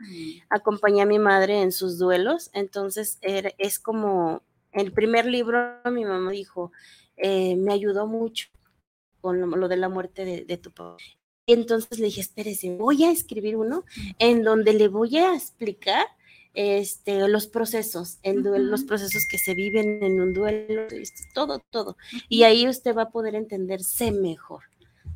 [0.49, 2.49] Acompañé a mi madre en sus duelos.
[2.53, 4.41] Entonces, es como
[4.71, 6.71] el primer libro, mi mamá dijo,
[7.15, 8.47] eh, me ayudó mucho
[9.25, 10.97] con lo, de la muerte de, de tu papá.
[11.47, 13.83] Y entonces le dije, espérese, voy a escribir uno
[14.19, 16.05] en donde le voy a explicar
[16.53, 20.85] este, los procesos, el los procesos que se viven en un duelo,
[21.33, 21.97] todo, todo.
[22.29, 24.65] Y ahí usted va a poder entenderse mejor.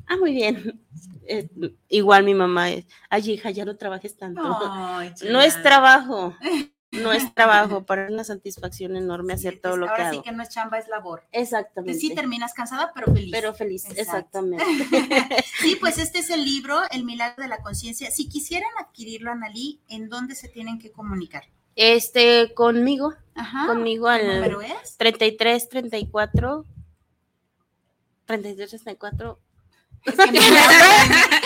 [0.08, 0.82] Ah, muy bien.
[1.32, 1.48] Eh,
[1.90, 4.42] igual mi mamá es, ay hija, ya no trabajes tanto.
[5.30, 6.34] no es trabajo.
[6.92, 10.18] no es trabajo, para una satisfacción enorme hacer todo lo que hago.
[10.18, 11.24] sí que no es chamba, es labor.
[11.32, 12.00] Exactamente.
[12.00, 13.32] Sí terminas cansada, pero feliz.
[13.32, 14.66] Pero feliz, exactamente.
[15.62, 18.10] sí, pues este es el libro, El Milagro de la Conciencia.
[18.12, 21.44] Si quisieran adquirirlo, Analí, ¿en dónde se tienen que comunicar?
[21.76, 23.14] Este, conmigo.
[23.36, 23.68] Ajá.
[23.68, 24.98] Conmigo al número es?
[24.98, 26.66] 33 34
[28.26, 29.40] 33 34
[30.06, 30.40] es que, no,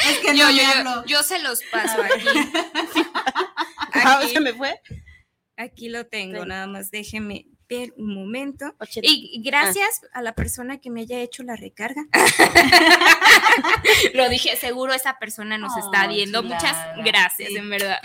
[0.09, 2.27] es que yo, yo, yo, se los paso aquí.
[4.05, 4.33] Ah, aquí.
[4.33, 4.81] ¿Se me fue?
[5.57, 8.73] Aquí lo tengo, nada más déjeme ver un momento.
[9.01, 12.03] Y gracias a la persona que me haya hecho la recarga.
[14.13, 16.43] lo dije, seguro esa persona nos está viendo.
[16.43, 17.99] Muchas gracias, en verdad.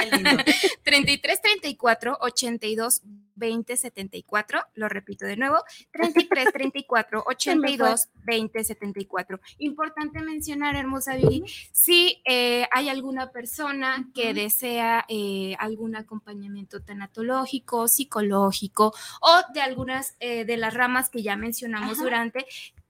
[0.85, 3.03] 33 34 82
[3.39, 5.59] 20 74, lo repito de nuevo,
[5.93, 9.41] 33 34 82 20 74.
[9.59, 17.89] Importante mencionar, hermosa Viri, si eh, hay alguna persona que desea eh, algún acompañamiento tanatológico,
[17.89, 22.47] psicológico o de algunas eh, de las ramas que ya mencionamos durante,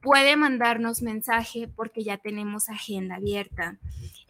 [0.09, 3.77] puede mandarnos mensaje porque ya tenemos agenda abierta.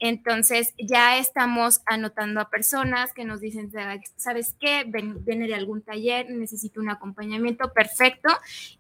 [0.01, 3.71] Entonces, ya estamos anotando a personas que nos dicen,
[4.17, 4.85] ¿sabes qué?
[4.85, 8.29] Viene de algún taller, necesito un acompañamiento, perfecto,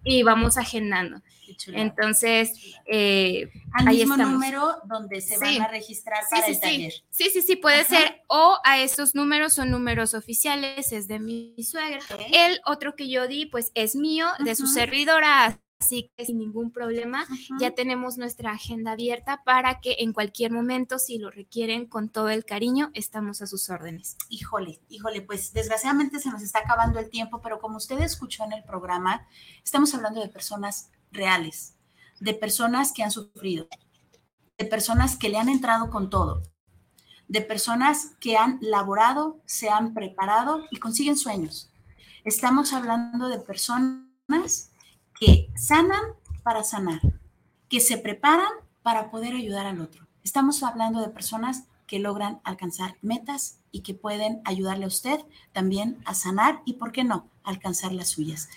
[0.03, 1.23] y vamos agendando.
[1.69, 6.93] Entonces, eh, al mismo número donde se van a registrar para el taller.
[7.11, 8.23] Sí, sí, sí, puede ser.
[8.27, 12.01] O a esos números son números oficiales, es de mi suegra.
[12.33, 16.73] El otro que yo di, pues es mío, de su servidora Así que sin ningún
[16.73, 17.25] problema,
[17.61, 22.31] ya tenemos nuestra agenda abierta para que en cualquier momento, si lo requieren con todo
[22.31, 24.17] el cariño, estamos a sus órdenes.
[24.29, 28.55] Híjole, híjole, pues desgraciadamente se nos está acabando el tiempo, pero como usted escuchó en
[28.55, 29.27] el programa,
[29.63, 31.77] estamos hablando de personas reales,
[32.19, 33.69] de personas que han sufrido,
[34.59, 36.43] de personas que le han entrado con todo,
[37.29, 41.71] de personas que han laborado, se han preparado y consiguen sueños.
[42.25, 44.68] Estamos hablando de personas
[45.19, 46.03] que sanan
[46.43, 47.01] para sanar,
[47.69, 48.51] que se preparan
[48.83, 50.07] para poder ayudar al otro.
[50.25, 55.21] Estamos hablando de personas que logran alcanzar metas y que pueden ayudarle a usted
[55.53, 58.51] también a sanar y, ¿por qué no?, alcanzar las suyas.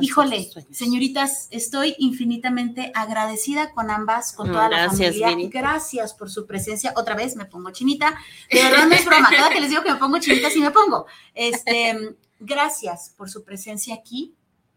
[0.00, 5.28] Híjole, señoritas, estoy infinitamente agradecida con ambas, con toda la familia.
[5.48, 6.92] Gracias por su presencia.
[6.96, 8.18] Otra vez me pongo chinita.
[8.50, 9.30] De verdad no es broma.
[9.30, 11.06] Cada que les digo que me pongo chinita, sí me pongo.
[11.34, 14.34] Este, gracias por su presencia aquí.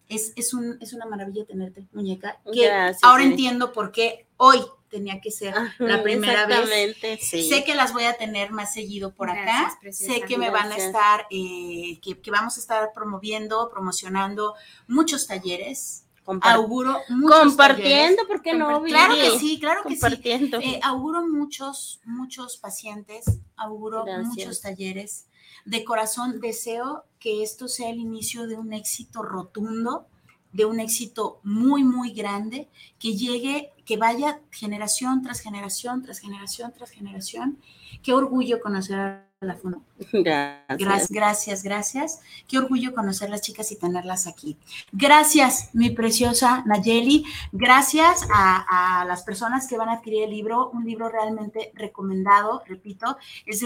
[0.07, 2.39] Es, es, un, es una maravilla tenerte, muñeca.
[2.53, 2.69] Que
[3.01, 4.59] ahora entiendo por qué hoy
[4.95, 6.97] tenía que ser la primera vez.
[7.21, 9.77] Sé que las voy a tener más seguido por acá.
[9.91, 14.55] Sé que me van a estar, eh, que, vamos a estar promoviendo, promocionando
[14.87, 16.05] muchos talleres.
[16.41, 18.81] auguro muchos compartiendo, porque no?
[18.83, 20.21] Claro que sí, claro que sí.
[20.61, 23.25] Eh, auguro muchos, muchos pacientes,
[23.57, 25.27] auguro muchos talleres.
[25.65, 30.05] De corazón deseo que esto sea el inicio de un éxito rotundo
[30.51, 32.69] de un éxito muy, muy grande,
[32.99, 37.57] que llegue, que vaya generación tras generación, tras generación, tras generación.
[38.03, 39.83] Qué orgullo conocer a la FUNO.
[40.13, 41.09] Gracias.
[41.09, 42.21] Gracias, gracias.
[42.47, 44.55] Qué orgullo conocer las chicas y tenerlas aquí.
[44.91, 47.25] Gracias, mi preciosa Nayeli.
[47.51, 52.61] Gracias a, a las personas que van a adquirir el libro, un libro realmente recomendado,
[52.67, 53.17] repito,
[53.47, 53.65] es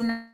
[0.00, 0.33] una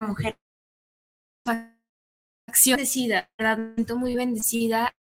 [0.00, 0.38] mujer
[2.52, 3.28] bendecida,
[3.96, 4.94] muy bendecida,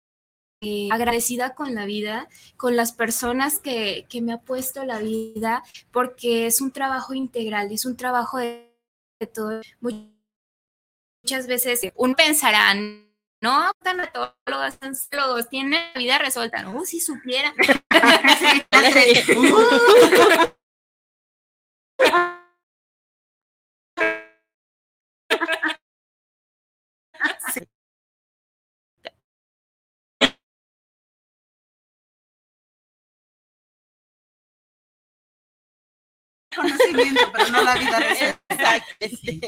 [0.61, 5.62] eh, agradecida con la vida, con las personas que, me ha puesto la vida,
[5.93, 8.70] porque es un trabajo integral, es un trabajo de,
[9.32, 9.61] todo.
[9.80, 13.09] Muchas veces un pensarán,
[13.41, 17.55] no, tanatólogos, psicólogos, tienen la vida resuelta, no, si supieran.
[36.55, 37.99] conocimiento, pero no la vida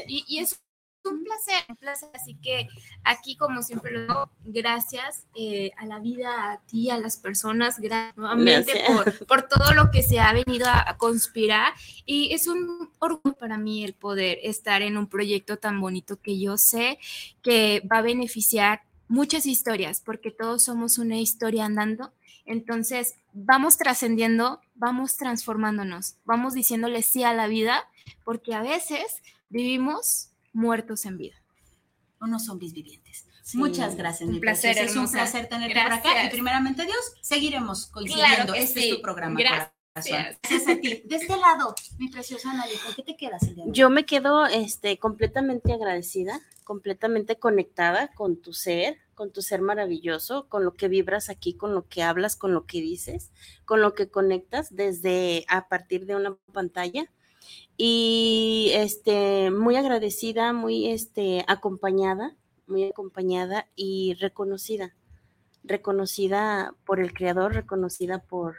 [0.07, 0.61] Y, es
[1.09, 2.09] un placer, un placer.
[2.13, 2.67] Así que
[3.03, 7.79] aquí, como siempre lo digo, gracias eh, a la vida, a ti, a las personas,
[7.79, 11.73] gracias nuevamente por, por, todo lo que se ha venido a, conspirar.
[12.05, 16.39] Y es un orgullo para mí el poder estar en un proyecto tan bonito que
[16.39, 16.99] yo sé
[17.41, 22.11] que va a beneficiar muchas historias, porque todos somos una historia andando.
[22.45, 27.87] Entonces, vamos trascendiendo, vamos transformándonos, vamos diciéndole sí a la vida,
[28.23, 31.35] porque a veces vivimos muertos en vida.
[32.19, 33.27] Unos zombies vivientes.
[33.53, 34.27] Muchas gracias.
[34.27, 34.77] Un placer.
[34.77, 36.25] Es un placer tenerte por acá.
[36.25, 38.53] Y primeramente, Dios, seguiremos coincidiendo.
[38.55, 39.39] este es tu programa.
[39.39, 39.71] Gracias.
[39.95, 41.01] Gracias a ti.
[41.05, 43.75] De este lado, mi preciosa Ana, ¿con qué te quedas el día de hoy?
[43.75, 50.47] Yo me quedo este, completamente agradecida, completamente conectada con tu ser, con tu ser maravilloso,
[50.49, 53.31] con lo que vibras aquí, con lo que hablas, con lo que dices,
[53.65, 57.11] con lo que conectas desde a partir de una pantalla.
[57.75, 62.35] Y este, muy agradecida, muy este, acompañada,
[62.65, 64.95] muy acompañada y reconocida,
[65.63, 68.55] reconocida por el creador, reconocida por,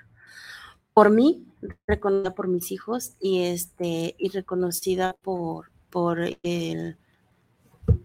[0.95, 1.47] por mí,
[1.87, 6.97] reconocida por mis hijos y este, y reconocida por, por el,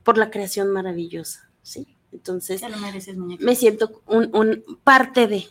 [0.04, 1.98] por la creación maravillosa, ¿sí?
[2.12, 2.62] Entonces,
[3.40, 5.46] me siento un, parte de,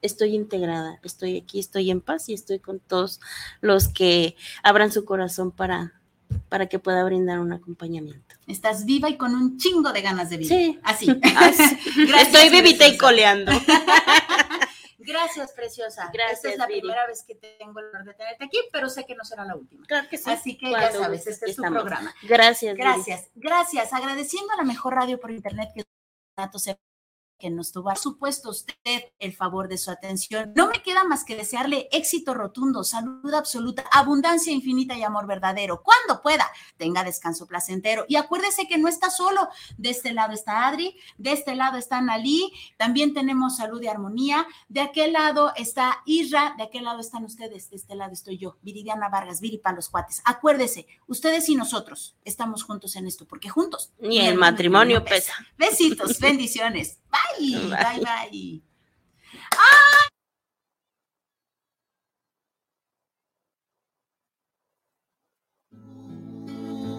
[0.00, 3.20] estoy integrada, estoy aquí, estoy en paz y estoy con todos
[3.60, 6.00] los que abran su corazón para,
[6.48, 8.36] para que pueda brindar un acompañamiento.
[8.46, 10.48] Estás viva y con un chingo de ganas de vivir.
[10.48, 10.80] Sí.
[10.82, 11.08] Así.
[12.20, 13.52] estoy vivita y coleando.
[15.04, 16.10] Gracias, preciosa.
[16.12, 16.44] Gracias.
[16.44, 19.14] Esta es la primera vez que tengo el honor de tenerte aquí, pero sé que
[19.14, 19.84] no será la última.
[19.86, 20.30] Claro que sí.
[20.30, 22.14] Así que ya sabes, este es tu programa.
[22.22, 22.76] Gracias.
[22.76, 23.28] Gracias.
[23.34, 23.92] Gracias.
[23.92, 25.84] Agradeciendo a la mejor radio por internet que
[27.42, 27.88] que nos tuvo.
[27.88, 30.52] Por supuesto, usted el favor de su atención.
[30.54, 35.82] No me queda más que desearle éxito rotundo, salud absoluta, abundancia infinita y amor verdadero.
[35.82, 38.04] Cuando pueda, tenga descanso placentero.
[38.06, 39.48] Y acuérdese que no está solo.
[39.76, 44.46] De este lado está Adri, de este lado está Nalí, también tenemos salud y armonía.
[44.68, 48.56] De aquel lado está Isra, de aquel lado están ustedes, de este lado estoy yo,
[48.62, 50.22] Viridiana Vargas, Viri para los cuates.
[50.24, 53.92] Acuérdese, ustedes y nosotros estamos juntos en esto, porque juntos.
[53.98, 55.34] Ni el matrimonio pesa.
[55.58, 57.00] Besitos, bendiciones.
[57.10, 58.62] Bye, bye, bye.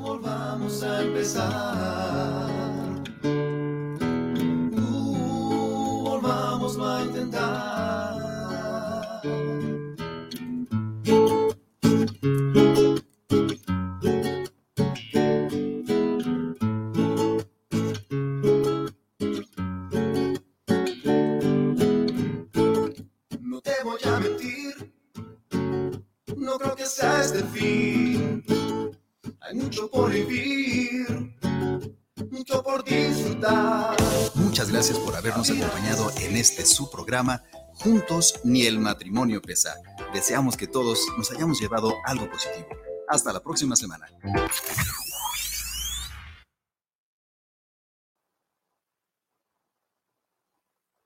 [0.02, 2.50] Volvamos a empezar.
[4.74, 8.12] Uh, volvamos a intentar.
[27.04, 28.43] Este fin.
[29.41, 31.36] Hay mucho por vivir,
[32.32, 33.95] mucho por disfrutar.
[34.36, 37.43] Muchas gracias por habernos acompañado en este su programa.
[37.76, 39.76] Juntos ni el matrimonio pesa.
[40.14, 42.68] Deseamos que todos nos hayamos llevado algo positivo.
[43.10, 44.08] Hasta la próxima semana.